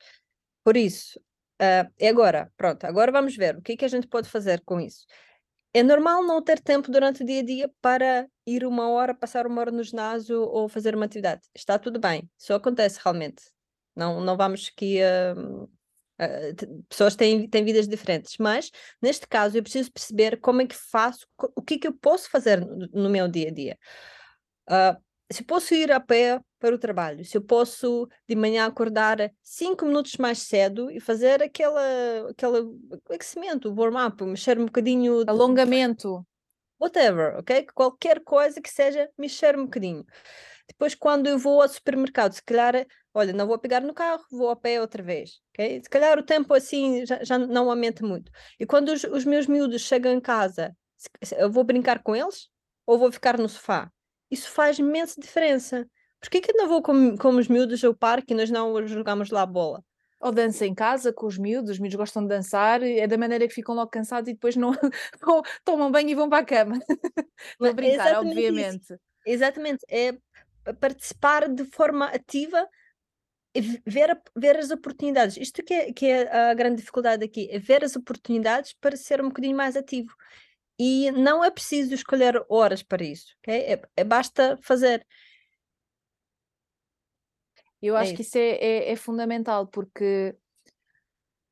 [0.65, 1.17] Por isso,
[1.61, 4.81] uh, agora, pronto, agora vamos ver o que é que a gente pode fazer com
[4.81, 5.05] isso.
[5.73, 9.47] É normal não ter tempo durante o dia a dia para ir uma hora, passar
[9.47, 11.43] uma hora no ginásio ou fazer uma atividade.
[11.55, 13.43] Está tudo bem, isso acontece realmente.
[13.95, 14.99] Não, não vamos aqui.
[15.01, 15.76] Uh,
[16.19, 20.75] uh, pessoas têm, têm vidas diferentes, mas neste caso eu preciso perceber como é que
[20.75, 21.25] faço,
[21.55, 23.77] o que é que eu posso fazer no, no meu dia a dia.
[24.69, 25.01] Uh,
[25.31, 29.31] se eu posso ir a pé para o trabalho, se eu posso de manhã acordar
[29.43, 32.59] cinco minutos mais cedo e fazer aquela, aquela
[33.09, 35.23] aquecimento, warm-up, mexer um bocadinho.
[35.27, 36.25] Alongamento.
[36.79, 37.67] Whatever, ok?
[37.73, 40.05] Qualquer coisa que seja mexer um bocadinho.
[40.67, 42.85] Depois, quando eu vou ao supermercado, se calhar,
[43.17, 45.81] olha, não vou pegar no carro, vou a pé outra vez, ok?
[45.83, 48.31] Se calhar o tempo assim já, já não aumenta muito.
[48.59, 50.75] E quando os, os meus miúdos chegam em casa,
[51.37, 52.49] eu vou brincar com eles
[52.85, 53.91] ou vou ficar no sofá?
[54.29, 55.87] isso faz imensa diferença.
[56.19, 59.43] Por que não vou com, com os miúdos ao parque e nós não jogamos lá
[59.43, 59.83] a bola?
[60.19, 63.47] Ou dança em casa com os miúdos, os miúdos gostam de dançar, é da maneira
[63.47, 64.71] que ficam logo cansados e depois não
[65.63, 66.79] tomam banho e vão para a cama.
[67.59, 68.83] Vou brincar, Exatamente obviamente.
[68.83, 68.99] Isso.
[69.25, 70.17] Exatamente, é
[70.79, 72.67] participar de forma ativa
[73.61, 75.37] ver, ver as oportunidades.
[75.37, 79.21] Isto que é, que é a grande dificuldade aqui, é ver as oportunidades para ser
[79.21, 80.13] um bocadinho mais ativo.
[80.79, 83.53] E não é preciso escolher horas para isso, ok?
[83.53, 85.05] É, é basta fazer.
[87.81, 90.35] Eu é acho que isso é, é, é fundamental, porque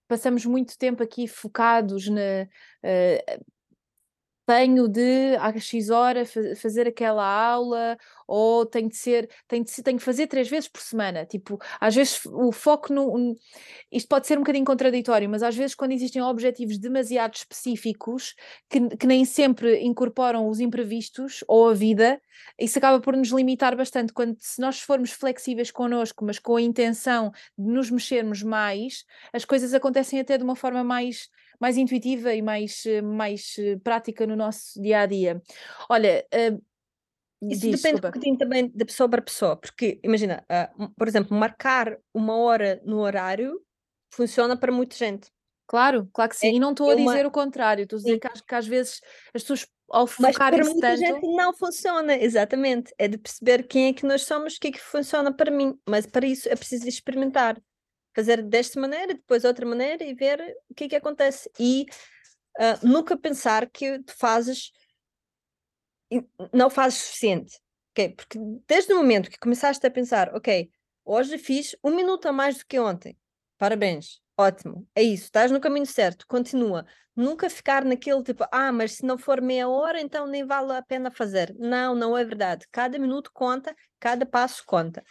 [0.08, 2.44] passamos muito tempo aqui focados na,
[2.84, 3.46] uh,
[4.46, 6.24] tenho de às X hora
[6.56, 10.82] fazer aquela aula ou tenho de ser, tenho de, tenho de fazer três vezes por
[10.82, 11.26] semana.
[11.26, 13.36] Tipo, às vezes o foco no.
[13.92, 18.36] Isto pode ser um bocadinho contraditório, mas às vezes quando existem objetivos demasiado específicos
[18.70, 22.22] que, que nem sempre incorporam os imprevistos ou a vida,
[22.60, 24.14] isso acaba por nos limitar bastante.
[24.14, 29.46] Quando se nós formos flexíveis connosco, mas com a intenção de nos mexermos mais, as
[29.46, 34.36] coisas acontecem até de uma forma mais mais intuitiva e mais, mais eh, prática no
[34.36, 35.42] nosso dia a dia.
[35.90, 36.62] Olha, uh,
[37.42, 38.08] isso Diz, depende desculpa.
[38.08, 42.82] um bocadinho também de pessoa para pessoa, porque imagina, uh, por exemplo, marcar uma hora
[42.86, 43.62] no horário
[44.12, 45.30] funciona para muita gente.
[45.68, 46.48] Claro, claro que sim.
[46.48, 47.12] É, e não estou é a uma...
[47.12, 49.02] dizer o contrário, estou a dizer que, que, às vezes
[49.34, 50.98] as pessoas ao Mas para muita tanto.
[50.98, 52.94] gente não funciona, exatamente.
[52.98, 55.78] É de perceber quem é que nós somos, o que é que funciona para mim.
[55.88, 57.62] Mas para isso é preciso experimentar.
[58.16, 61.50] Fazer desta maneira, depois outra maneira e ver o que é que acontece.
[61.60, 61.86] E
[62.58, 64.72] uh, nunca pensar que fazes
[66.54, 67.60] não fazes suficiente.
[67.92, 68.10] Okay?
[68.10, 70.70] Porque desde o momento que começaste a pensar, ok,
[71.04, 73.18] hoje fiz um minuto a mais do que ontem.
[73.58, 76.86] Parabéns, ótimo, é isso, estás no caminho certo, continua.
[77.16, 80.82] Nunca ficar naquele tipo, ah, mas se não for meia hora, então nem vale a
[80.82, 81.56] pena fazer.
[81.58, 82.66] Não, não é verdade.
[82.70, 85.02] Cada minuto conta, cada passo conta.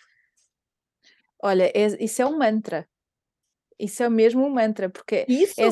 [1.43, 2.87] Olha, é, isso é um mantra.
[3.79, 5.71] Isso é mesmo um mantra, porque isso é...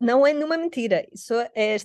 [0.00, 1.06] não é nenhuma mentira.
[1.12, 1.76] Isso é.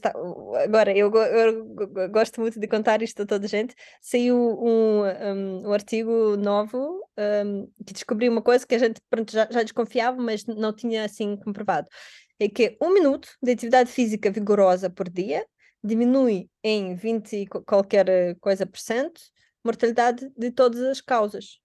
[0.63, 3.75] Agora, eu, eu, gosto muito de contar isto a toda a gente.
[4.01, 9.31] Saiu um, um, um artigo novo um, que descobriu uma coisa que a gente pronto,
[9.31, 11.87] já, já desconfiava, mas não tinha assim comprovado.
[12.39, 15.45] É que um minuto de atividade física vigorosa por dia
[15.83, 19.21] diminui em 20 qualquer coisa por cento
[19.63, 21.59] mortalidade de todas as causas.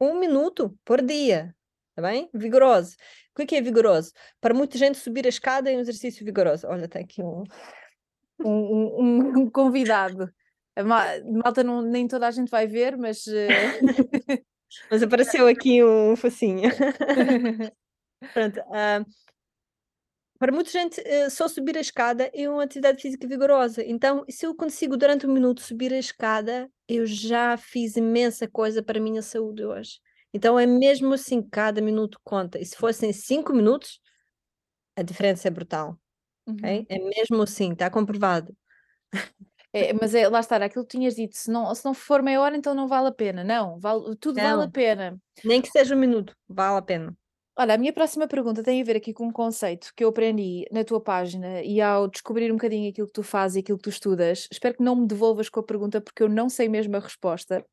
[0.00, 1.54] Um minuto por dia,
[1.94, 2.28] tá bem?
[2.32, 2.96] Vigoroso.
[3.32, 4.12] O que é, que é vigoroso?
[4.40, 6.66] Para muita gente, subir a escada é um exercício vigoroso.
[6.66, 7.44] Olha, tem aqui um.
[8.44, 8.48] Um,
[8.98, 10.28] um, um convidado.
[10.76, 13.26] Malta não, nem toda a gente vai ver, mas.
[13.28, 13.46] Eh,
[14.90, 16.68] mas apareceu aqui um focinho.
[18.32, 18.58] Pronto.
[18.60, 19.04] Uh,
[20.38, 23.84] para muita gente, uh, só subir a escada é uma atividade física vigorosa.
[23.84, 28.82] Então, se eu consigo durante um minuto subir a escada, eu já fiz imensa coisa
[28.82, 30.00] para a minha saúde hoje.
[30.32, 32.58] Então é mesmo assim, cada minuto conta.
[32.58, 34.00] E se fossem cinco minutos,
[34.96, 35.98] a diferença é brutal.
[36.46, 36.54] Uhum.
[36.54, 36.86] Okay?
[36.88, 38.56] É mesmo assim, está comprovado.
[39.74, 42.40] É, mas é, lá está, aquilo que tinhas dito, se não, se não for meia
[42.40, 43.42] hora, então não vale a pena.
[43.42, 44.42] Não, vale, tudo não.
[44.42, 45.18] vale a pena.
[45.42, 47.16] Nem que seja um minuto, vale a pena.
[47.62, 50.66] Olha, a minha próxima pergunta tem a ver aqui com um conceito que eu aprendi
[50.72, 53.84] na tua página e ao descobrir um bocadinho aquilo que tu fazes e aquilo que
[53.84, 56.96] tu estudas, espero que não me devolvas com a pergunta porque eu não sei mesmo
[56.96, 57.64] a resposta.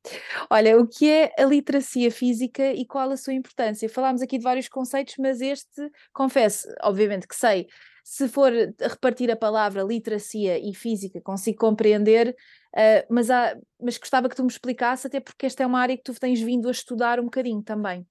[0.47, 3.89] Olha, o que é a literacia física e qual a sua importância?
[3.89, 7.65] Falámos aqui de vários conceitos, mas este, confesso, obviamente que sei,
[8.03, 12.35] se for repartir a palavra literacia e física, consigo compreender,
[12.75, 15.97] uh, mas, há, mas gostava que tu me explicasse, até porque esta é uma área
[15.97, 18.05] que tu tens vindo a estudar um bocadinho também.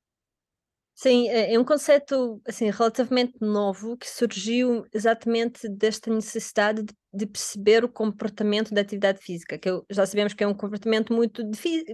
[1.01, 7.25] Sim, é, é um conceito assim, relativamente novo que surgiu exatamente desta necessidade de, de,
[7.25, 11.45] perceber o comportamento da atividade física, que já sabemos que é um comportamento muito,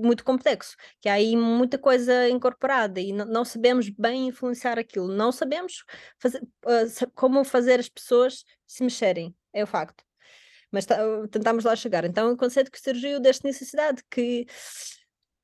[0.03, 5.31] muito complexo, que há aí muita coisa incorporada e não, sabemos bem influenciar aquilo, não
[5.31, 5.85] sabemos
[6.19, 10.03] fazer, uh, como fazer as pessoas se mexerem, é o facto.
[10.73, 10.97] Mas tá,
[11.31, 12.07] tentamos lá chegar.
[12.07, 14.47] Então, é um conceito que surgiu desta necessidade que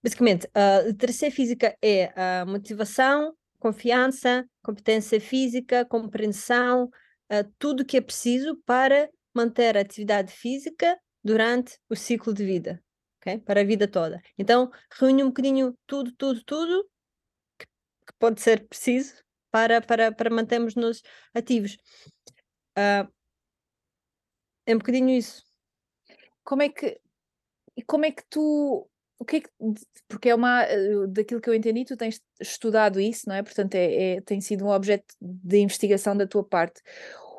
[0.02, 6.86] Basicamente, a literacia física é a motivação, confiança, competência física, compreensão,
[7.30, 12.82] uh, tudo que é preciso para manter a atividade física durante o ciclo de vida,
[13.20, 13.38] ok?
[13.40, 14.20] Para a vida toda.
[14.36, 16.90] Então, reúne um bocadinho tudo, tudo, tudo
[17.58, 21.02] que, que pode ser preciso para, para, para mantermos-nos
[21.34, 21.76] ativos.
[22.76, 23.06] Uh,
[24.66, 25.44] é um bocadinho isso.
[26.42, 27.00] Como é que,
[27.86, 28.88] como é que tu
[29.20, 29.50] o que é que,
[30.08, 33.42] porque é uma, eh, daquilo que eu entendi, tu tens estudado isso, não é?
[33.42, 36.80] Portanto, é, é, tem sido um objeto de investigação da tua parte.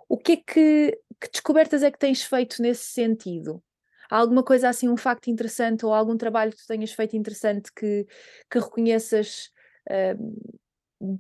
[0.08, 3.64] O que é que, que descobertas é que tens feito nesse sentido?
[4.12, 7.72] Há alguma coisa assim, um facto interessante ou algum trabalho que tu tenhas feito interessante
[7.74, 8.06] que,
[8.48, 9.50] que reconheças
[9.90, 10.54] uh,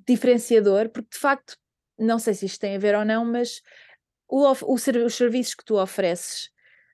[0.07, 0.89] diferenciador?
[0.89, 1.57] Porque de facto,
[1.97, 3.63] não sei se isto tem a ver ou não, mas
[4.27, 6.51] o, o, os serviços que tu ofereces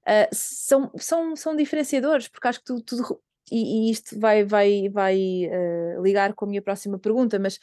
[0.07, 4.89] uh, são, são, são diferenciadores, porque acho que tu, tu e, e isto vai, vai,
[4.89, 7.59] vai uh, ligar com a minha próxima pergunta, mas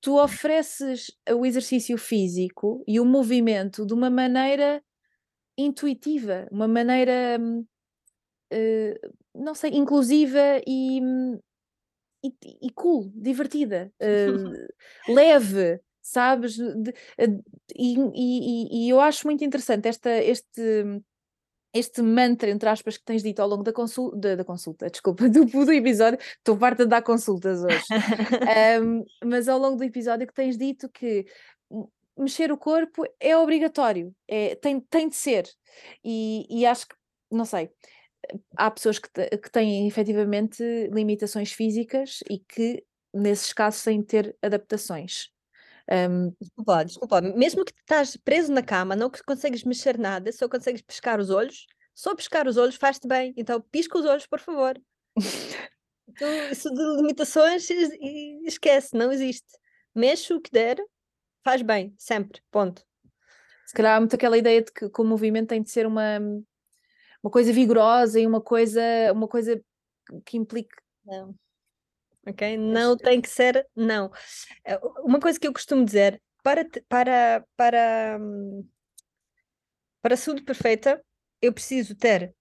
[0.00, 4.82] tu ofereces o exercício físico e o movimento de uma maneira
[5.56, 7.38] intuitiva, uma maneira,
[8.52, 11.00] uh, não sei, inclusiva e,
[12.24, 14.66] e, e cool, divertida, uh,
[15.12, 16.56] leve, sabes?
[16.56, 16.94] De,
[17.76, 20.84] e, e, e, eu acho muito interessante esta, este
[21.72, 25.28] este mantra, entre aspas, que tens dito ao longo da, consul da, da consulta, desculpa,
[25.28, 27.84] do, do episódio, estou farta de dar consultas hoje,
[28.82, 31.26] um, mas ao longo do episódio que tens dito que
[32.16, 35.48] mexer o corpo é obrigatório, é, tem, tem de ser,
[36.04, 36.94] e, e acho que,
[37.30, 37.70] não sei,
[38.56, 40.62] há pessoas que, que têm efetivamente
[40.92, 45.30] limitações físicas e que, nesses casos, têm de ter adaptações.
[45.90, 50.82] Um, desculpa, desculpa, mesmo que estás preso na cama, não consegues mexer nada, só consegues
[50.82, 54.80] piscar os olhos, só piscar os olhos faz-te bem, então pisca os olhos, por favor.
[56.08, 57.68] então, isso de limitações
[58.44, 59.48] esquece, não existe.
[59.92, 60.76] Mexe o que der
[61.42, 62.84] faz bem, sempre, ponto.
[63.66, 66.18] Se calhar há muito aquela ideia de que, que o movimento tem de ser uma,
[67.22, 68.82] uma coisa vigorosa e uma coisa,
[69.12, 69.60] uma coisa
[70.24, 70.74] que implique.
[71.04, 71.34] Não.
[72.26, 72.56] Ok?
[72.56, 74.10] Não tem que ser, não.
[74.64, 78.18] Eh, uma coisa que eu costumo dizer, para, para, para,
[80.02, 81.02] para a saúde perfeita,
[81.40, 82.34] eu preciso ter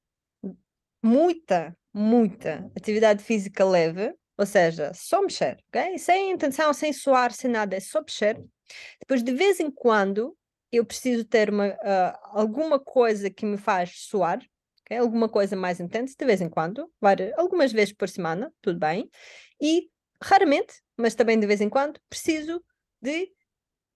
[1.01, 5.97] muita, muita atividade física leve, ou seja, só mexer, ok?
[5.97, 8.41] Sem intenção, sem suar, sem nada, é só mexer.
[8.99, 10.35] Depois, de vez em quando,
[10.71, 14.39] eu preciso ter uma, uh, alguma coisa que me faz suar,
[14.81, 14.97] okay?
[14.97, 19.09] alguma coisa mais intensa, de vez em quando, várias, algumas vezes por semana, tudo bem.
[19.61, 19.89] E
[20.21, 22.63] raramente, mas também de vez em quando, preciso
[23.01, 23.31] de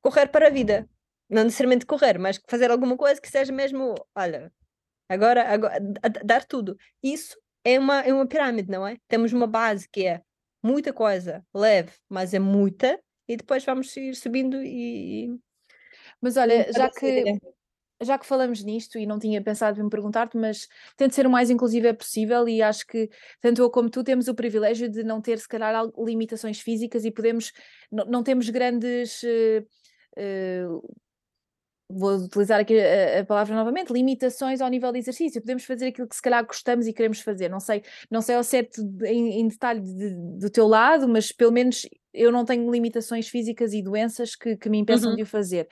[0.02, 0.90] correr para a vida.
[1.30, 4.52] Não necessariamente correr, mas fazer alguma coisa que seja mesmo, olha,
[5.10, 5.80] agora, agora
[6.24, 6.78] dar tudo.
[7.02, 8.98] Isso é uma, é uma pirâmide, não é?
[9.08, 10.22] Temos uma base que é
[10.62, 15.38] muita coisa, leve, mas é muita, e depois vamos ir subindo e.
[16.22, 17.24] Mas olha, já que,
[18.04, 21.50] já que falamos nisto e não tinha pensado em perguntar-te, mas tento ser o mais
[21.50, 23.10] inclusiva possível e acho que
[23.42, 27.12] tanto eu como tu temos o privilégio de não ter, se calhar, limitações físicas e
[27.12, 27.52] podemos,
[27.92, 29.22] não, não temos grandes.
[29.24, 29.66] Uh,
[30.18, 30.94] uh,
[31.94, 35.42] vou utilizar aqui a, a, palavra novamente, limitações ao nível de exercício.
[35.42, 37.50] Podemos fazer aquilo que se calhar gostamos e queremos fazer.
[37.50, 41.52] Não sei, não sei ao certo em, em detalhe de, do teu lado, mas pelo
[41.52, 45.16] menos eu não tenho limitações físicas e doenças que, que me impeçam uhum.
[45.16, 45.68] de o fazer.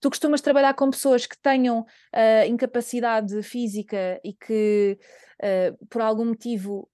[0.00, 4.98] Tu costumas trabalhar com pessoas que tenham uh, incapacidade física e que,
[5.42, 6.88] uh, por algum motivo,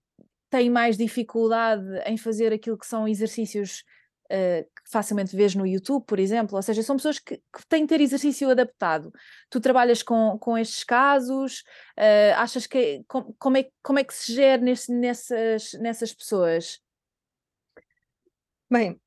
[0.48, 3.84] têm mais dificuldade em fazer aquilo que são exercícios
[4.34, 7.82] uh, que facilmente vês no YouTube, por exemplo, ou seja, são pessoas que, que têm
[7.82, 9.12] de ter exercício adaptado.
[9.48, 11.60] Tu trabalhas com, com estes casos,
[11.98, 16.80] uh, achas que com, como, é, como é que se gera nesse, nessas, nessas pessoas?
[18.70, 19.00] Bem,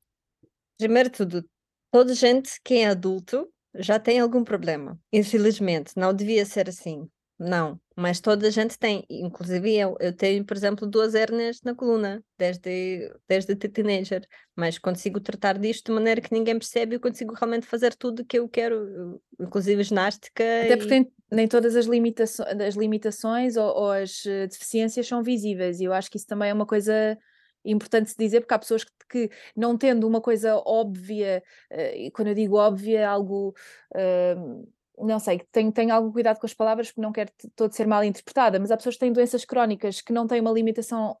[0.78, 1.44] primeiro tudo,
[1.90, 4.98] toda gente que é adulto já tem algum problema.
[5.12, 7.08] Infelizmente, não devia ser assim.
[7.38, 9.04] Não, mas toda a gente tem.
[9.08, 14.26] Inclusive eu, eu tenho, por exemplo, duas hérnias na coluna, desde, desde teenager,
[14.56, 18.24] mas consigo tratar disto de maneira que ninguém percebe e consigo realmente fazer tudo o
[18.24, 20.42] que eu quero, inclusive ginástica.
[20.64, 21.12] Até porque e...
[21.30, 25.92] nem todas as, limitaço as limitações ou, ou as eh, deficiências são visíveis, e eu
[25.92, 27.16] acho que isso também é uma coisa
[27.64, 32.10] importante se dizer, porque há pessoas que, que não tendo uma coisa óbvia, uh, e
[32.10, 33.54] quando eu digo óbvia, é algo.
[33.94, 34.68] Uh,
[35.00, 38.04] não sei, tenho, tenho algum cuidado com as palavras porque não quero todo ser mal
[38.04, 41.16] interpretada, mas há pessoas que têm doenças crónicas que não têm uma limitação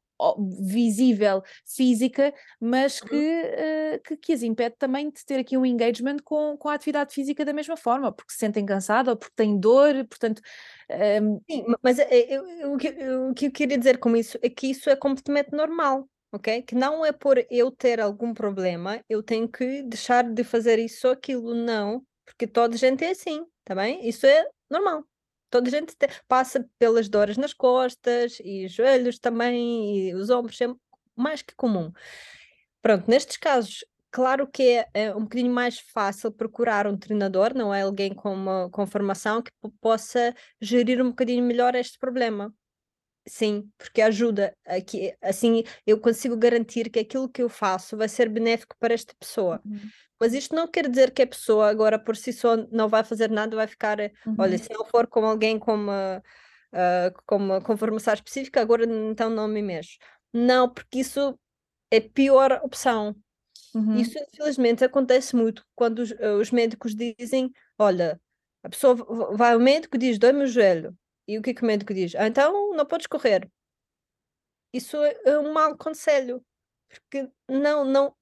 [0.60, 6.16] visível física, mas que, uh, que, que, as impede também de ter aqui um engagement
[6.24, 9.58] com, com a atividade física da mesma forma, porque se sentem cansadas ou porque têm
[9.58, 10.42] dor, portanto.
[10.90, 10.94] Um...
[10.94, 14.38] Ehm, Sim, mas eu, eu, o, que, eu, o que eu queria dizer com isso
[14.42, 16.62] é que isso é completamente normal ok?
[16.62, 21.06] Que não é por eu ter algum problema, eu tenho que deixar de fazer isso
[21.06, 24.08] ou aquilo, não, porque toda a gente é assim, tá bem?
[24.08, 25.04] Isso é normal.
[25.50, 30.58] Toda a gente te, passa pelas dores nas costas e joelhos também, e os ombros,
[30.62, 30.68] é
[31.14, 31.92] mais que comum.
[32.80, 37.74] Pronto, nestes casos, claro que é, é, um bocadinho mais fácil procurar um treinador, não
[37.74, 39.52] é alguém com, uma, com formação que
[39.82, 42.50] possa gerir um bocadinho melhor este problema.
[43.28, 48.28] Sim, porque ajuda aqui, assim eu consigo garantir que aquilo que eu faço vai ser
[48.28, 49.60] benéfico para esta pessoa.
[49.64, 49.78] Uhum.
[50.18, 53.30] Mas isto não quer dizer que a pessoa agora por si só não vai fazer
[53.30, 54.34] nada, vai ficar, uhum.
[54.38, 56.22] olha, se não for com alguém com uma,
[56.72, 59.98] uh, com uma com formação específica, agora então não me mexo.
[60.32, 61.38] Não, porque isso
[61.90, 63.14] é pior opção.
[63.74, 63.96] Uhum.
[63.96, 68.20] Isso infelizmente acontece muito quando os, os médicos dizem, olha,
[68.62, 68.96] a pessoa
[69.36, 70.96] vai ao médico e diz, dói-me o joelho.
[71.28, 72.14] E o que é que o médico diz?
[72.14, 73.46] Ah, então não podes correr.
[74.72, 76.42] Isso é um mau conselho.
[76.88, 78.14] Porque não, não.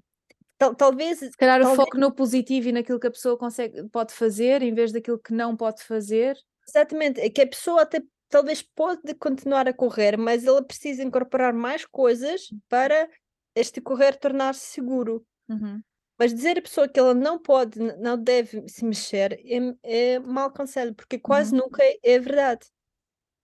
[0.58, 1.20] Tal, talvez.
[1.20, 1.78] Se calhar talvez...
[1.78, 5.20] o foco no positivo e naquilo que a pessoa consegue, pode fazer, em vez daquilo
[5.20, 6.36] que não pode fazer.
[6.68, 7.20] Exatamente.
[7.20, 11.84] É que a pessoa até talvez pode continuar a correr, mas ela precisa incorporar mais
[11.84, 13.08] coisas para
[13.54, 15.24] este correr tornar-se seguro.
[15.48, 15.80] Uhum.
[16.18, 20.50] Mas dizer a pessoa que ela não pode, não deve se mexer é, é mau
[20.50, 21.62] conselho, porque quase uhum.
[21.62, 22.66] nunca é, é verdade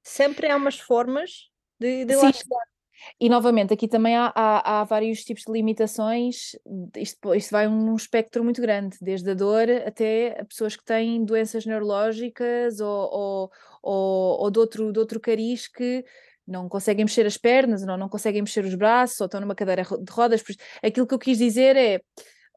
[0.02, 2.72] sempre há umas formas de, de lá chegar.
[3.18, 6.52] E novamente, aqui também há, há, há, vários tipos de limitações,
[6.96, 11.24] isto, isto vai num espectro muito grande, desde a dor até a pessoas que têm
[11.24, 13.50] doenças neurológicas ou, ou,
[13.82, 16.04] ou, ou de, outro, de outro cariz que
[16.46, 19.82] não conseguem mexer as pernas, não, não conseguem mexer os braços, ou estão numa cadeira
[19.82, 20.42] de rodas.
[20.82, 22.00] Aquilo que eu quis dizer é,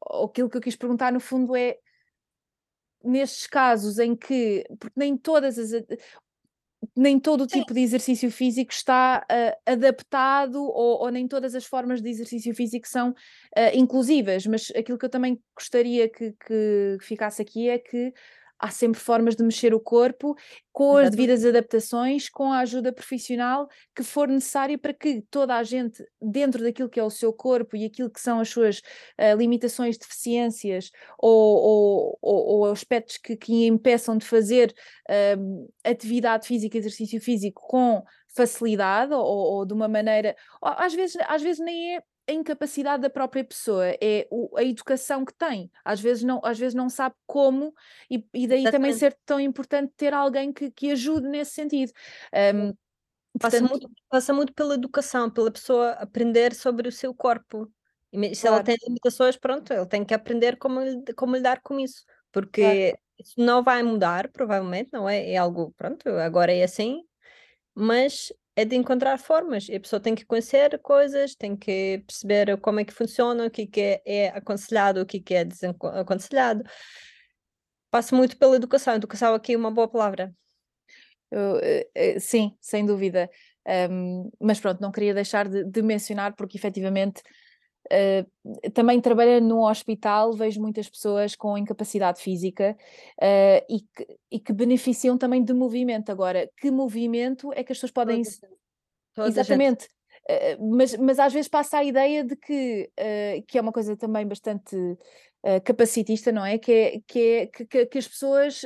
[0.00, 1.76] ou aquilo que eu quis perguntar no fundo é,
[3.04, 5.70] nestes casos em que, porque nem todas as
[6.96, 11.66] nem todo o tipo de exercício físico está uh, adaptado ou, ou, nem todas as
[11.66, 13.14] formas de exercício físico são uh,
[13.74, 18.14] inclusivas, mas aquilo que eu também gostaria que, que ficasse aqui é que
[18.58, 20.34] há sempre formas de mexer o corpo
[20.72, 25.62] com as devidas adaptações, com a ajuda profissional que for necessária para que toda a
[25.62, 29.36] gente, dentro daquilo que é o seu corpo e aquilo que são as suas uh,
[29.36, 34.74] limitações, deficiências ou, ou, ou, ou aspectos que, que impeçam de fazer
[35.08, 38.02] uh, atividade física, exercício físico com
[38.36, 43.10] facilidade ou, ou de uma maneira, às vezes, às vezes nem é a incapacidade da
[43.10, 45.70] própria pessoa, é o, a educação que tem.
[45.84, 47.74] Às vezes não, às vezes não sabe como,
[48.10, 48.70] e, e daí Exatamente.
[48.72, 51.92] também ser tão importante ter alguém que, que ajude nesse sentido.
[52.54, 52.74] Um,
[53.38, 53.70] passa, portanto...
[53.70, 57.70] muito, passa muito pela educação, pela pessoa aprender sobre o seu corpo.
[58.12, 58.56] E se claro.
[58.56, 60.80] ela tem limitações, pronto, ele tem que aprender como,
[61.16, 62.98] como lidar com isso, porque claro.
[63.18, 65.32] isso não vai mudar, provavelmente, não é?
[65.32, 67.02] É algo, pronto, agora é assim,
[67.74, 69.68] mas é de encontrar formas.
[69.68, 73.50] E a pessoa tem que conhecer coisas, tem que perceber como é que funciona, o
[73.50, 76.64] que, é que é, é aconselhado, o que, é que é desaconselhado.
[77.90, 78.94] Passa muito pela educação.
[78.94, 80.34] Educação aqui é uma boa palavra.
[81.30, 83.30] Eu, eh, eh, sim, sem dúvida.
[83.90, 87.22] Um, mas pronto, não queria deixar de, de mencionar, porque efetivamente
[87.86, 92.76] Uh, também trabalhando num hospital, vejo muitas pessoas com incapacidade física
[93.20, 96.10] uh, e, que, e, que, beneficiam também de movimento.
[96.10, 98.22] Agora, que movimento é que as pessoas podem.
[99.14, 99.86] Toda Exatamente.
[100.28, 102.90] Uh, mas, mas às vezes passa a ideia de que,
[103.46, 104.76] que é uma coisa também bastante
[105.64, 106.58] capacitista, não é?
[106.58, 108.62] Que, é, que, é que, que as pessoas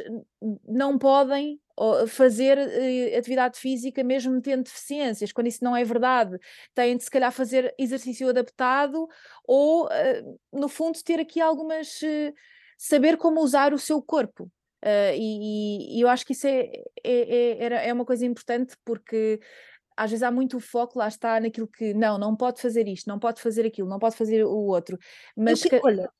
[0.67, 1.61] não podem
[2.09, 6.39] fazer uh, atividade física mesmo tendo deficiências, quando isso não é verdade.
[6.75, 9.09] Têm de se calhar fazer exercício adaptado
[9.47, 12.01] ou, uh, no fundo, ter aqui algumas.
[12.03, 12.35] Uh,
[12.77, 14.51] saber como usar o seu corpo.
[15.15, 16.71] E, e, eu acho que isso é,
[17.05, 19.39] é, é, é uma coisa importante porque
[20.01, 23.19] às vezes há muito foco, lá está, naquilo que não, não pode fazer isto, não
[23.19, 24.99] pode fazer aquilo, não pode fazer o outro.
[25.37, 26.11] Mas que, olha,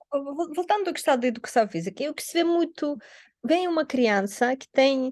[0.55, 2.99] voltando ao questão da educação física, o que se vê muito,
[3.43, 5.11] vem uma criança que tem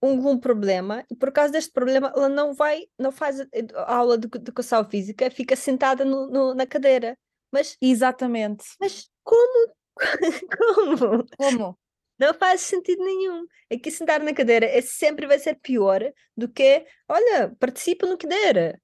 [0.00, 3.46] algum problema e por causa deste problema ela não vai, não faz
[3.86, 7.18] aula de educação física, fica sentada no, no, na cadeira.
[7.52, 8.64] Mas, Exatamente.
[8.80, 9.74] Mas como?
[10.58, 11.26] como?
[11.36, 11.78] Como?
[12.18, 13.46] Não faz sentido nenhum.
[13.72, 16.00] Aqui sentar na cadeira é sempre vai ser pior
[16.36, 18.80] do que, olha, participa no que der.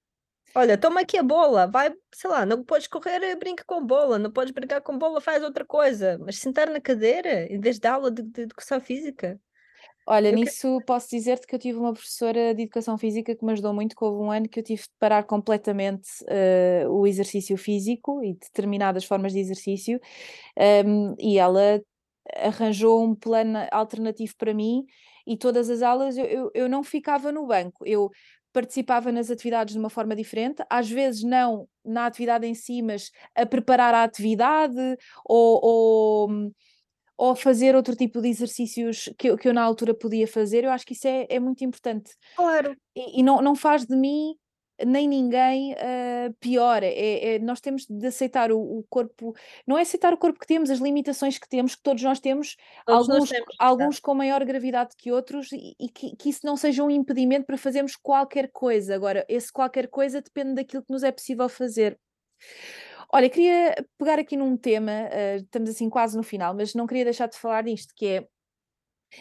[0.54, 4.30] Olha, toma aqui a bola, vai, sei lá, não podes correr, brinca com bola, não
[4.30, 6.18] podes brincar com bola, faz outra coisa.
[6.18, 9.40] Mas sentar na cadeira em vez de aula de, de educação física.
[10.06, 10.84] Olha, eu nisso que...
[10.84, 14.04] posso dizer-te que eu tive uma professora de Educação Física que me ajudou muito, que
[14.04, 19.04] houve um ano que eu tive de parar completamente uh, o exercício físico e determinadas
[19.04, 20.00] formas de exercício,
[20.84, 21.80] um, e ela
[22.36, 24.84] arranjou um plano alternativo para mim
[25.26, 28.10] e todas as aulas eu, eu, eu não ficava no banco, eu
[28.52, 33.10] participava nas atividades de uma forma diferente, às vezes não na atividade em si, mas
[33.34, 36.52] a preparar a atividade ou, ou
[37.16, 40.70] ou fazer outro tipo de exercícios que eu, que eu na altura podia fazer, eu
[40.70, 42.10] acho que isso é, é muito importante.
[42.34, 42.76] Claro.
[42.96, 44.34] E, e não, não faz de mim
[44.84, 46.82] nem ninguém uh, pior.
[46.82, 49.34] É, é, nós temos de aceitar o, o, corpo,
[49.66, 52.56] não é aceitar o corpo que temos, as limitações que temos, que todos nós temos,
[52.86, 56.40] todos alguns, nós temos, alguns com maior gravidade que outros, e, e que, que, isso
[56.44, 58.94] não seja um impedimento para fazermos qualquer coisa.
[58.94, 61.98] Agora, esse qualquer coisa depende daquilo que nos é possível fazer.
[63.12, 67.04] Olha, queria pegar aqui num tema, uh, estamos assim quase no final, mas não queria
[67.04, 68.26] deixar de falar disto, que é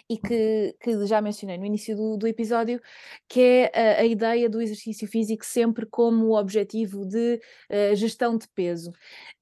[0.09, 2.81] e que, que, já mencionei no início do, do episódio,
[3.27, 7.39] que é a, a, ideia do exercício físico sempre como objetivo de
[7.69, 8.91] uh, gestão de peso.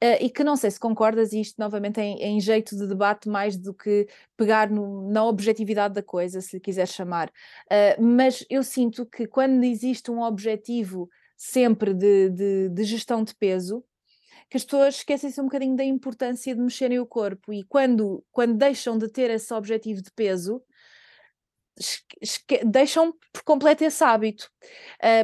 [0.03, 3.57] Uh, e que não sei se concordas, isto novamente em, em jeito de debate mais
[3.57, 7.29] do que pegar no, na objetividade da coisa, se lhe quiser chamar.
[7.71, 13.33] Uh, mas eu sinto que quando existe um objetivo sempre de, de, de gestão de
[13.33, 13.83] peso,
[14.49, 18.57] que as pessoas esquecem-se um bocadinho da importância de mexerem o corpo e quando, quando
[18.57, 20.61] deixam de ter esse objetivo de peso,
[22.65, 24.49] deixam por completo esse hábito.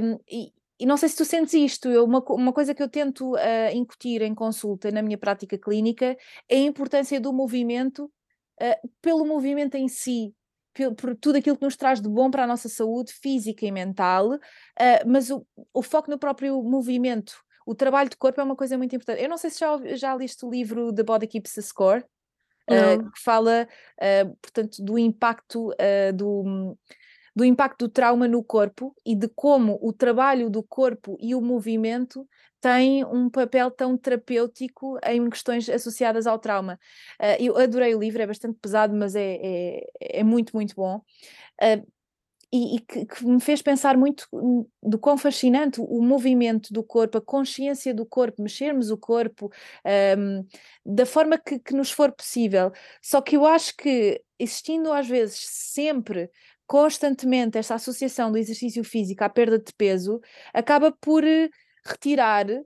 [0.02, 2.90] Um, e, e, não sei se tu sentes isto, eu, uma, uma coisa que eu
[2.90, 6.16] tento uh, incutir em consulta na minha prática clínica
[6.48, 10.34] é a importância do movimento uh, pelo movimento em si,
[10.74, 13.72] por, por, tudo aquilo que nos traz de bom para a nossa saúde física e
[13.72, 14.40] mental, uh,
[15.08, 18.96] mas o, o foco no próprio movimento o trabalho de corpo é uma coisa muito
[18.96, 19.24] importante.
[19.24, 22.06] Eu não sei se já, já liste o livro The Body Keeps the Score,
[22.70, 23.68] uh, que fala,
[24.00, 26.78] uh, portanto, do impacto uh, do,
[27.36, 31.42] do impacto do trauma no corpo e de como o trabalho do corpo e o
[31.42, 32.28] movimento
[32.62, 36.80] têm um papel tão terapêutico em questões associadas ao trauma.
[37.40, 41.00] eu adorei o livro, é bastante pesado, mas é, é, é muito, muito bom.
[42.52, 44.28] E, e que, que, me fez pensar muito
[44.82, 49.52] do quão fascinante o movimento do corpo, a consciência do corpo, mexermos o corpo
[50.18, 50.46] um,
[50.86, 52.72] da forma que, que nos for possível.
[53.02, 56.30] Só que eu acho que existindo às vezes sempre
[56.68, 60.20] constantemente esta associação do exercício físico à perda de peso,
[60.54, 61.50] acaba por eh,
[61.86, 62.64] retirar uh,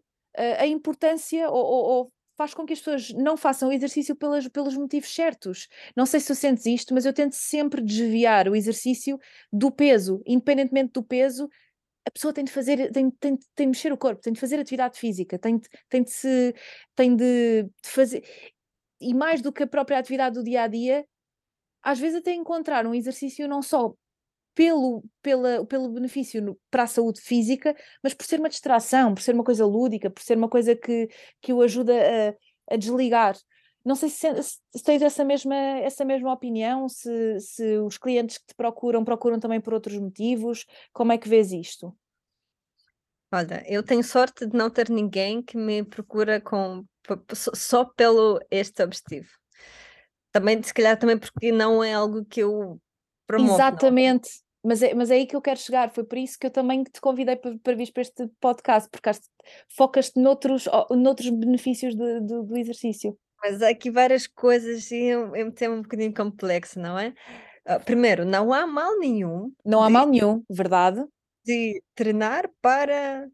[0.58, 4.48] a importância ou, ou, ou, faz com que as pessoas não façam o exercício pelas,
[4.48, 5.68] pelos motivos certos.
[5.94, 9.20] Não sei se tu sentes isto, mas eu tento sempre desviar o exercício
[9.52, 11.50] do peso, independentemente do peso.
[12.08, 14.58] A pessoa tem de fazer, tem, tem, tem de mexer o corpo, tem de fazer
[14.58, 16.56] atividade física, tem de, tem de se,
[16.96, 18.24] tem de, de fazer,
[19.02, 21.06] e mais do que a própria atividade do dia a dia,
[21.84, 23.94] às vezes até encontrar um exercício não só
[24.56, 29.22] pelo, pela, pelo benefício no, para a saúde física, mas por ser uma distração, por
[29.22, 31.10] ser uma coisa lúdica, por ser uma coisa que,
[31.42, 33.38] que o ajuda a, a desligar.
[33.86, 38.48] Não sei se, se tens essa mesma, essa mesma opinião, se, se os clientes que
[38.48, 41.96] te procuram, procuram também por outros motivos, como é que vês isto?
[43.32, 46.84] Olha, eu tenho sorte de não ter ninguém que me procura com,
[47.32, 49.30] só pelo este objetivo
[50.32, 52.80] também, se calhar, também porque não é algo que eu
[53.30, 53.54] promovo.
[53.54, 54.30] Exatamente.
[54.64, 56.84] Mas é, mas é aí que eu quero chegar, foi por isso que eu também
[56.84, 59.10] te convidei para, para vir para este podcast, porque
[59.70, 63.18] focas-te noutros, noutros benefícios do, do, do, exercício.
[63.42, 67.14] Mas há aqui várias coisas e é um tema um bocadinho complexo, não é?
[67.66, 69.50] Uh, primeiro, não há mal nenhum.
[69.64, 71.06] Não de, há mal nenhum, verdade.
[71.46, 73.30] De treinar para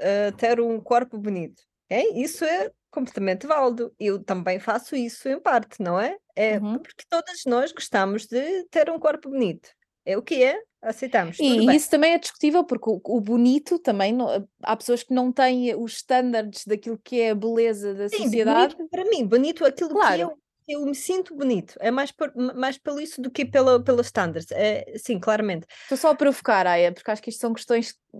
[0.00, 1.60] uh, ter um corpo bonito.
[1.90, 2.18] É?
[2.18, 3.94] Isso é completamente válido.
[4.00, 6.16] Eu também faço isso em parte, não é?
[6.34, 6.78] É uhum.
[6.78, 9.68] porque todas nós gostamos de ter um corpo bonito.
[10.04, 11.38] É o que é, aceitamos.
[11.38, 15.30] E isso também é discutível, porque o, o bonito também, não, há pessoas que não
[15.30, 18.76] têm os estándares daquilo que é a beleza da Sim, sociedade.
[18.76, 20.16] Bonito, para mim, bonito aquilo claro.
[20.16, 20.38] que eu
[20.68, 24.50] eu me sinto bonito, é mais, por, mais pelo isso do que pela, pelos standards,
[24.50, 25.64] é, sim, claramente.
[25.82, 28.18] Estou só a provocar, Aya, porque acho que isto são questões é,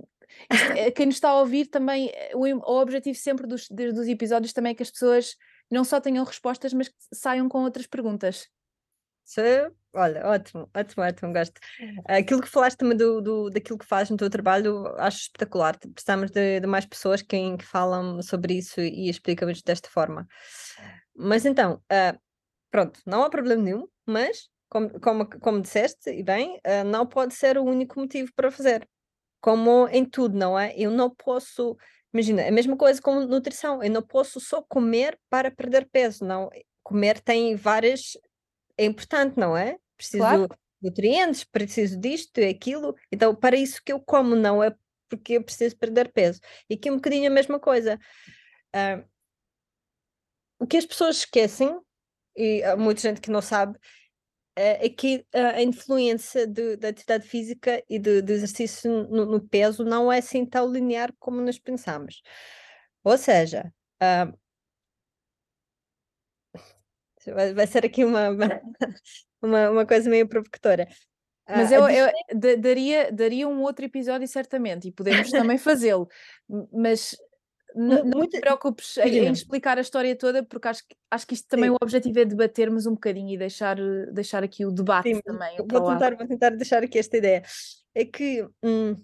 [0.94, 4.72] quem nos está a ouvir também, eh, o, o objetivo sempre dos, dos episódios também
[4.72, 5.36] é que as pessoas
[5.70, 8.48] não só tenham respostas, mas que saiam com outras perguntas.
[9.24, 9.42] Sim,
[9.92, 11.60] olha, ótimo, ótimo, ótimo, gosto.
[12.06, 15.76] Aquilo que falaste também do, do, daquilo que fazes no teu trabalho, acho espetacular.
[15.78, 20.28] Precisamos de, de mais pessoas que, que falam sobre isso e explicam-nos desta forma.
[21.12, 22.16] Mas então, uh,
[22.70, 27.34] pronto, não há problema nenhum, mas, como, como, como disseste, e bem, uh, não pode
[27.34, 28.88] ser o único motivo para fazer
[29.40, 30.74] como em tudo, não é?
[30.76, 31.76] Eu não posso,
[32.12, 36.50] imagina, a mesma coisa com nutrição, eu não posso só comer para perder peso, não.
[36.82, 38.16] Comer tem várias,
[38.76, 39.76] é importante, não é?
[39.96, 40.48] Preciso claro.
[40.48, 44.74] de nutrientes, preciso disto e aquilo, então para isso que eu como, não é
[45.08, 46.40] porque eu preciso perder peso.
[46.68, 47.98] E aqui um bocadinho a mesma coisa.
[48.74, 49.04] Uh,
[50.58, 51.78] o que as pessoas esquecem,
[52.36, 53.78] e há muita gente que não sabe,
[54.56, 60.18] é que a influência da atividade física e do, exercício no, no, peso não é
[60.18, 62.22] assim tão linear como nós pensamos.
[63.04, 63.70] Ou seja,
[64.02, 64.36] uh,
[67.34, 68.50] vai, vai, ser aqui uma, uma,
[69.70, 70.88] uma coisa meio provocatória.
[71.48, 72.10] Mas eu, eu
[72.58, 76.08] daria, daria um outro episódio certamente, e podemos também fazê-lo,
[76.72, 77.16] mas
[77.76, 81.46] não, não te preocupes em, em, explicar a história toda, porque acho, acho que isto
[81.46, 81.74] também Sim.
[81.74, 83.76] o objetivo é debatermos um bocadinho e deixar,
[84.12, 85.56] deixar aqui o debate Sim, também.
[85.58, 87.42] Vou tentar, vou tentar deixar aqui esta ideia.
[87.94, 88.96] É que hum,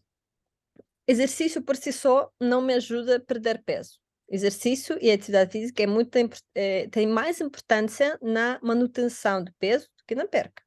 [1.06, 4.00] exercício por si só não me ajuda a perder peso.
[4.26, 6.16] Exercício e atividade física é muito,
[6.54, 10.62] é, tem mais importância na manutenção de peso do que na perca.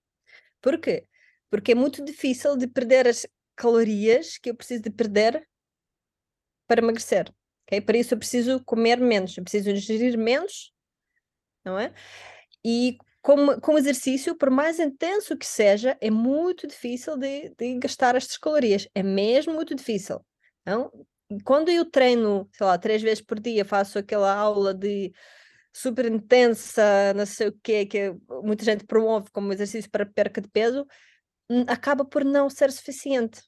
[0.62, 1.08] Por quê?
[1.50, 3.26] Porque é muito difícil de perder as
[3.56, 5.48] calorias que eu preciso de perder
[6.68, 7.34] para emagrecer.
[7.86, 10.72] Para isso eu preciso comer menos, eu preciso ingerir menos,
[11.64, 11.94] não é?
[12.64, 18.16] E com, com exercício, por mais intenso que seja, é muito difícil de, de gastar
[18.16, 18.88] estas calorias.
[18.94, 20.24] É mesmo muito difícil.
[20.66, 20.92] Não?
[21.44, 25.12] quando eu treino, sei lá, três vezes por dia, faço aquela aula de
[25.74, 30.48] super intensa, não sei o quê, que muita gente promove como exercício para perca de
[30.50, 30.86] peso,
[31.68, 33.42] acaba por não ser suficiente.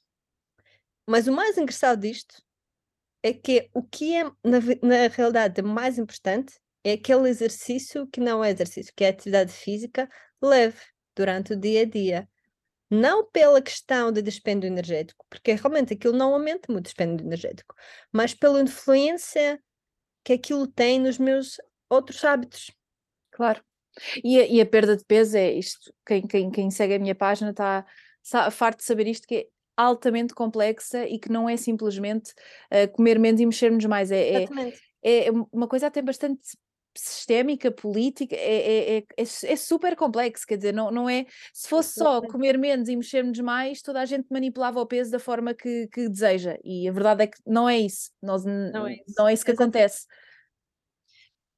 [1.08, 2.42] Mas o mais engraçado disto
[3.22, 6.54] é que o que é, na, na realidade, mais importante
[6.84, 10.08] é aquele exercício que não é exercício, que é atividade física
[10.40, 10.80] leve
[11.16, 12.28] durante o dia a dia.
[12.90, 17.74] Não pela questão de despendo energético, porque realmente aquilo não aumenta muito o despendo energético,
[18.10, 19.60] mas pela influência
[20.24, 21.56] que aquilo tem nos meus
[21.90, 22.70] outros hábitos.
[23.30, 23.62] Claro.
[24.24, 25.92] E a, e a perda de peso é isto.
[26.06, 27.84] Quem, quem, quem segue a minha página está
[28.50, 29.46] farto de saber isto, que é
[29.78, 32.32] altamente complexa e que não é simplesmente
[32.72, 34.10] uh, comer menos e mexermos mais.
[34.10, 34.48] É, é,
[35.02, 36.40] é, uma coisa até bastante
[36.96, 41.94] sistémica, política, é, é, é, é, super complexo, quer dizer, não, não é, se fosse
[41.94, 45.86] só comer menos e mexermos mais, toda a gente manipulava o peso da forma que,
[45.92, 49.14] que deseja, e a verdade é que não é isso, Nós, não, é isso.
[49.16, 49.76] não é isso que Exatamente.
[49.76, 50.06] acontece.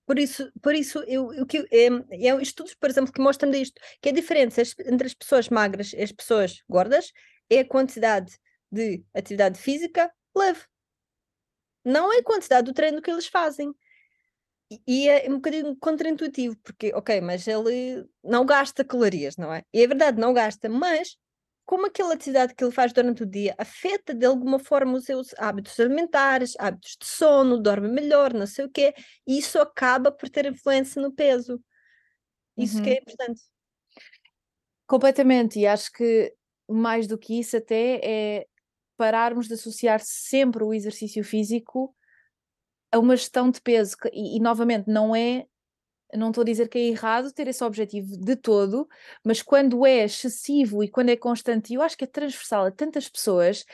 [0.07, 1.67] Por isso, por isso eu, eu, eu,
[2.11, 5.95] é, é estudos, por exemplo, que mostram isto, que a diferença entre as pessoas magras
[5.95, 7.13] e as pessoas gordas
[7.51, 8.39] é a quantidade
[8.71, 10.61] de atividade física leve.
[11.85, 13.75] Não é a quantidade do treino que eles fazem.
[14.87, 19.65] E é um bocadinho contraintuitivo, porque, ok, mas ele não gasta calorias, não é?
[19.75, 21.17] E é verdade, não gasta, mas
[21.67, 25.35] como aquela atividade que ele faz durante o dia afeta de alguma forma os seus
[25.39, 28.95] hábitos alimentares, hábitos de sono, dorme melhor, não sei o quê,
[29.27, 31.61] e isso acaba por ter influência no peso.
[32.57, 32.83] Isso uhum.
[32.85, 32.99] que é uhum.
[32.99, 33.43] importante.
[34.87, 36.35] Completamente, e acho que
[36.71, 38.47] mais do que isso até é
[38.97, 41.95] pararmos de associar sempre o exercício físico
[42.93, 45.47] a uma gestão de peso, e, e novamente não é
[46.17, 48.89] não estou a dizer que é errado ter esse objetivo de todo,
[49.25, 53.09] mas quando é excessivo e quando é constante, eu acho que é transversal a tantas
[53.09, 53.65] pessoas,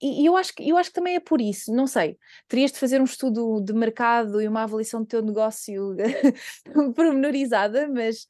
[0.00, 2.18] e, eu acho, eu acho que também é por isso, não sei,
[2.48, 5.96] terias de fazer um estudo de mercado e uma avaliação do teu negócio
[6.94, 8.26] pormenorizada, mas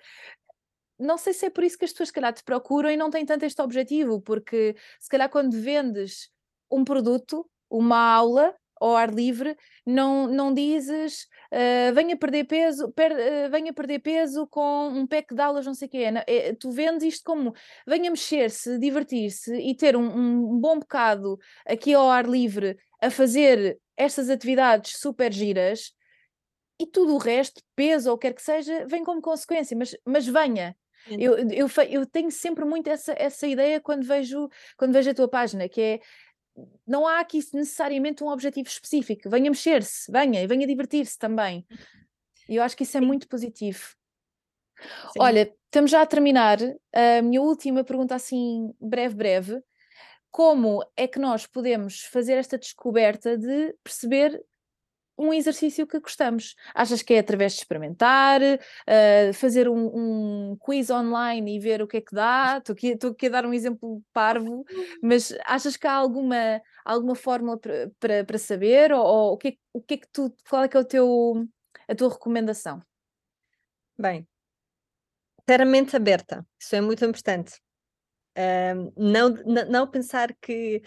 [0.98, 3.10] não sei se é por isso que as pessoas, se calhar, te procuram e não
[3.10, 6.30] têm tanto este objetivo, porque se calhar quando vendes
[6.70, 13.12] um produto, uma aula, ao ar livre, não, não dizes uh, venha perder peso, per,
[13.12, 16.04] uh, venha perder peso com um pack de aulas, não sei o quê.
[16.26, 17.54] É, tu vendes isto como
[17.86, 23.78] venha mexer-se, divertir-se e ter um, um, bom bocado aqui ao ar livre a fazer
[23.96, 25.92] estas atividades super giras
[26.78, 30.76] e tudo o resto, peso ou quer que seja, vem como consequência, mas, mas venha.
[31.08, 35.28] Eu, eu, eu tenho sempre muito essa, essa ideia quando vejo, quando vejo a tua
[35.28, 36.00] página, que é
[36.86, 39.28] não há aqui necessariamente um objetivo específico.
[39.28, 41.66] Venha mexer-se, venha e venha divertir-se também.
[42.48, 43.06] E eu acho que isso é Sim.
[43.06, 43.94] muito positivo.
[45.12, 45.20] Sim.
[45.20, 46.58] Olha, estamos já a terminar.
[46.92, 49.62] A minha última pergunta, assim, breve, breve.
[50.30, 54.42] Como é que nós podemos fazer esta descoberta de perceber
[55.18, 56.54] um exercício que gostamos.
[56.74, 59.86] Achas que é através de experimentar, uh, fazer um,
[60.52, 62.58] um, quiz online e ver o que é que dá?
[62.58, 64.64] Estou aqui, estou aqui a dar um exemplo parvo,
[65.02, 67.58] mas achas que há alguma, alguma fórmula
[67.98, 68.92] para saber?
[68.92, 70.84] Ou, ou, o, que é, o que é que tu, qual é que é o
[70.84, 71.48] teu,
[71.88, 72.82] a tua recomendação?
[73.98, 74.28] Bem,
[75.46, 77.54] ter a mente aberta, isso é muito importante.
[78.96, 79.30] Não,
[79.70, 80.82] não pensar que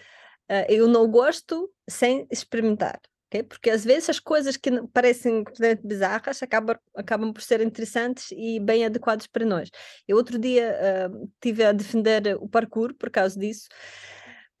[0.48, 3.00] uh, eu não gosto sem experimentar.
[3.30, 3.44] Okay?
[3.44, 8.58] Porque às vezes as coisas que parecem completamente bizarras acabam, acabam por ser interessantes e
[8.58, 9.70] bem adequadas para nós.
[10.06, 10.76] Eu outro dia
[11.08, 13.68] uh, tive a defender o parkour por causa disso,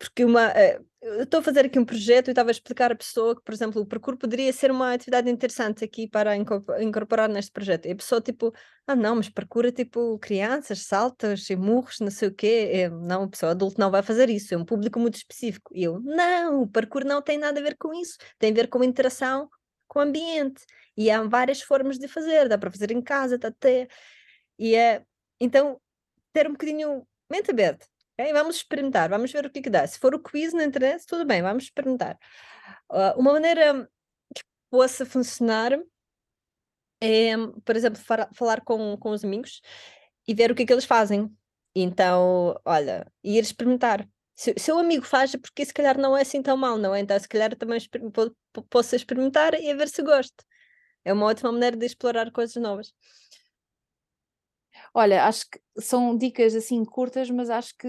[0.00, 2.94] porque uma, uh, eu estou a fazer aqui um projeto e estava a explicar à
[2.94, 7.52] pessoa que, por exemplo, o percurso poderia ser uma atividade interessante aqui para incorporar neste
[7.52, 7.84] projeto.
[7.84, 8.50] E a pessoa, tipo,
[8.86, 12.70] ah, não, mas procura, tipo, crianças, saltas e murros, não sei o quê.
[12.72, 15.70] Eu, não, a pessoa adulta não vai fazer isso, é um público muito específico.
[15.74, 18.68] E eu, não, o parkour não tem nada a ver com isso, tem a ver
[18.68, 19.50] com interação
[19.86, 20.64] com o ambiente.
[20.96, 23.86] E há várias formas de fazer, dá para fazer em casa, tá até.
[24.58, 25.02] E é,
[25.40, 25.78] então,
[26.32, 27.86] ter um bocadinho mente aberta
[28.20, 28.32] Okay?
[28.32, 29.86] Vamos experimentar, vamos ver o que, que dá.
[29.86, 32.18] Se for o quiz na internet, tudo bem, vamos experimentar.
[32.90, 33.88] Uh, uma maneira
[34.34, 35.78] que possa funcionar
[37.00, 38.00] é, por exemplo,
[38.34, 39.62] falar com, com os amigos
[40.28, 41.34] e ver o que é que eles fazem.
[41.74, 44.06] Então, olha, ir experimentar.
[44.36, 47.00] Se, o amigo faz, é porque se calhar não é assim tão mal, não é?
[47.00, 47.78] Então, se calhar também
[48.68, 50.44] posso experimentar e ver se gosto.
[51.04, 52.92] É uma ótima maneira de explorar coisas novas.
[54.92, 57.88] Olha, acho que são dicas assim curtas, mas acho que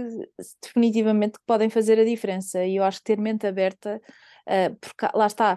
[0.61, 2.63] definitivamente podem fazer a diferença.
[2.65, 4.01] E eu acho que ter mente aberta,
[4.47, 5.53] uh, porque lá está,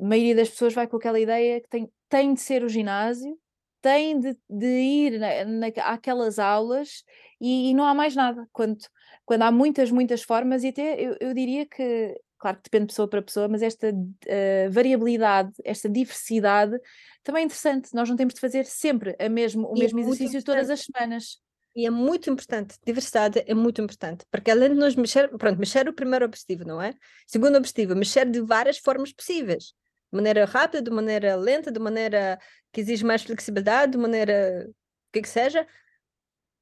[0.00, 3.38] a maioria das pessoas vai com aquela ideia que tem, tem de ser o ginásio,
[3.82, 7.04] tem de, de ir na, na, àquelas aulas
[7.40, 8.48] e, e, não há mais nada.
[8.52, 8.78] Quando,
[9.26, 12.88] quando há muitas, muitas formas, e até eu, eu diria que claro que depende de
[12.88, 16.78] pessoa para pessoa, mas esta uh, variabilidade, esta diversidade
[17.22, 17.94] também é interessante.
[17.94, 20.68] Nós não temos de fazer sempre a mesmo, o e é mesmo é exercício todas
[20.68, 21.40] as semanas.
[21.74, 25.86] E é muito importante, diversidade é muito importante, porque além de nós mexer, pronto, mexer
[25.86, 26.92] é o primeiro objetivo, não é?
[27.26, 29.72] Segundo objetivo, mexer de várias formas possíveis,
[30.12, 32.38] de maneira rápida, de maneira lenta, de maneira
[32.70, 34.70] que exige mais flexibilidade, de maneira
[35.10, 35.66] que, que seja,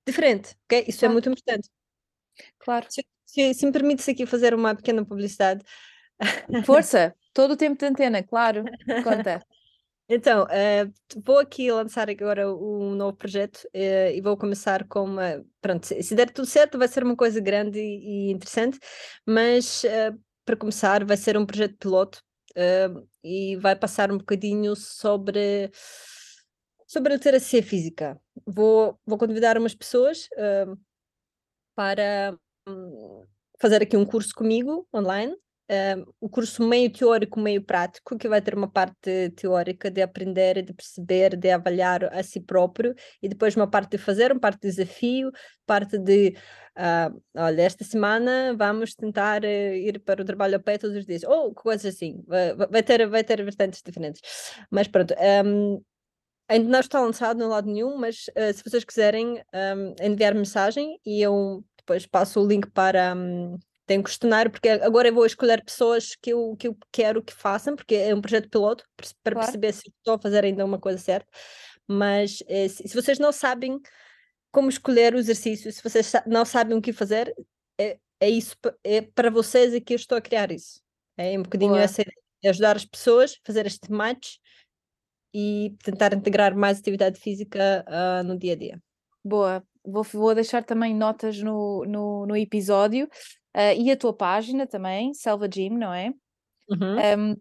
[0.07, 0.85] diferente, ok?
[0.87, 1.69] Isso é muito importante.
[2.61, 2.87] Claro.
[2.89, 5.65] Se, se, se me permites aqui fazer uma pequena publicidade.
[6.67, 8.63] Força, todo o tempo de antena, claro,
[9.03, 9.43] conta.
[10.07, 15.43] Então, uh, vou aqui lançar agora um novo projeto uh, e vou começar com uma.
[15.63, 18.79] Pronto, se, der tudo certo, vai ser uma coisa grande e, e interessante,
[19.27, 22.23] mas uh, para começar, vai ser um projeto piloto
[23.25, 25.71] e vai passar um bocadinho sobre
[26.87, 28.21] sobre a literacia física.
[28.47, 30.29] Vou, vou convidar umas pessoas
[31.75, 32.37] para
[33.61, 35.35] fazer aqui um curso comigo online
[35.73, 40.63] um, o curso meio teórico, meio prático, que vai ter uma parte teórica de aprender,
[40.63, 44.61] de perceber, de avaliar a si próprio, e depois uma parte de fazer, uma parte
[44.61, 45.31] de desafio,
[45.67, 46.37] parte de,
[46.77, 51.07] uh, olha, esta semana vamos tentar uh, ir para o trabalho a pé todos os
[51.07, 54.21] dias, ou coisas assim, vai, vai, ter, vai ter vertentes diferentes.
[54.71, 55.83] Mas pronto, um,
[56.49, 60.99] ainda não está lançado no lado nenhum, mas uh, se vocês quiserem um, enviar mensagem
[61.07, 65.27] e eu depois passo o link para, um, tem um questionário, porque agora eu vou
[65.27, 68.85] escolher pessoas que eu, que eu quero que façam, porque é um projeto piloto,
[69.23, 69.47] para claro.
[69.47, 71.29] perceber se estou a fazer ainda uma coisa certa.
[71.87, 73.79] Mas é, se, se, vocês não sabem
[74.51, 77.35] como escolher o exercício, se vocês não sabem o que fazer,
[77.79, 80.81] é, é isso, é para vocês é que eu estou a criar isso.
[81.17, 81.83] É um bocadinho Boa.
[81.83, 84.37] essa ideia, é ajudar as pessoas a fazer este match
[85.35, 88.83] e tentar integrar mais atividade física uh, no dia a dia.
[89.25, 93.09] Boa, vou, vou deixar também notas no, no, no episódio
[93.55, 96.11] Uh, e a tua página também, Selva Gym, não é?
[96.71, 97.33] Uhum.
[97.33, 97.37] Um,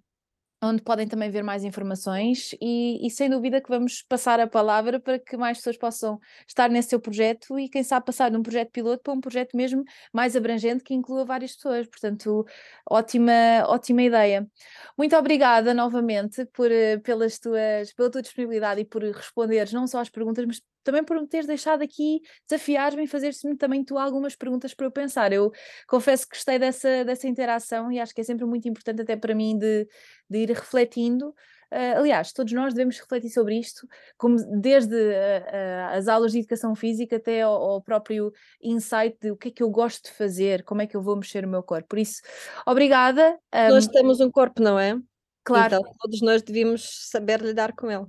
[0.64, 5.00] onde podem também ver mais informações e, e, sem dúvida que vamos passar a palavra
[5.00, 8.44] para que mais pessoas possam estar nesse seu projeto e quem sabe passar de um
[8.44, 9.84] projeto piloto para um projeto mesmo
[10.14, 12.46] mais abrangente que inclua várias pessoas, portanto
[12.88, 13.32] ótima,
[13.68, 14.48] ótima ideia.
[14.96, 20.00] Muito obrigada novamente por, eh, pelas tuas, pela tua disponibilidade e por responderes não só
[20.00, 24.36] às perguntas, mas também por me teres deixado aqui desafiar-me e fazer-me também tu algumas
[24.36, 25.32] perguntas para eu pensar.
[25.32, 25.52] Eu
[25.88, 29.36] confesso que gostei dessa, dessa interação e acho que é sempre muito importante até para
[29.36, 29.88] mim de,
[30.30, 31.34] de ir refletindo.
[31.72, 36.40] Uh, aliás, todos nós devemos refletir sobre isto, como desde uh, uh, as aulas de
[36.40, 40.12] educação física até ao, ao, próprio insight de o que é que eu gosto de
[40.12, 41.88] fazer, como é que eu vou mexer o meu corpo.
[41.88, 42.22] Por isso,
[42.66, 43.40] obrigada.
[43.56, 43.70] Um...
[43.70, 45.00] Nós temos um corpo, não é?
[45.46, 45.78] Claro.
[45.78, 48.06] Então, todos nós devíamos saber lidar com ele.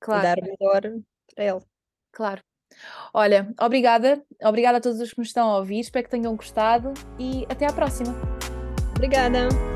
[0.00, 0.22] Claro.
[0.22, 0.82] Dar o melhor
[1.34, 1.73] para ele.
[2.14, 2.40] Claro.
[3.12, 6.92] Olha, obrigada, obrigada a todos os que nos estão a ouvir, espero que tenham gostado
[7.18, 8.14] e até à próxima.
[8.96, 9.73] Obrigada.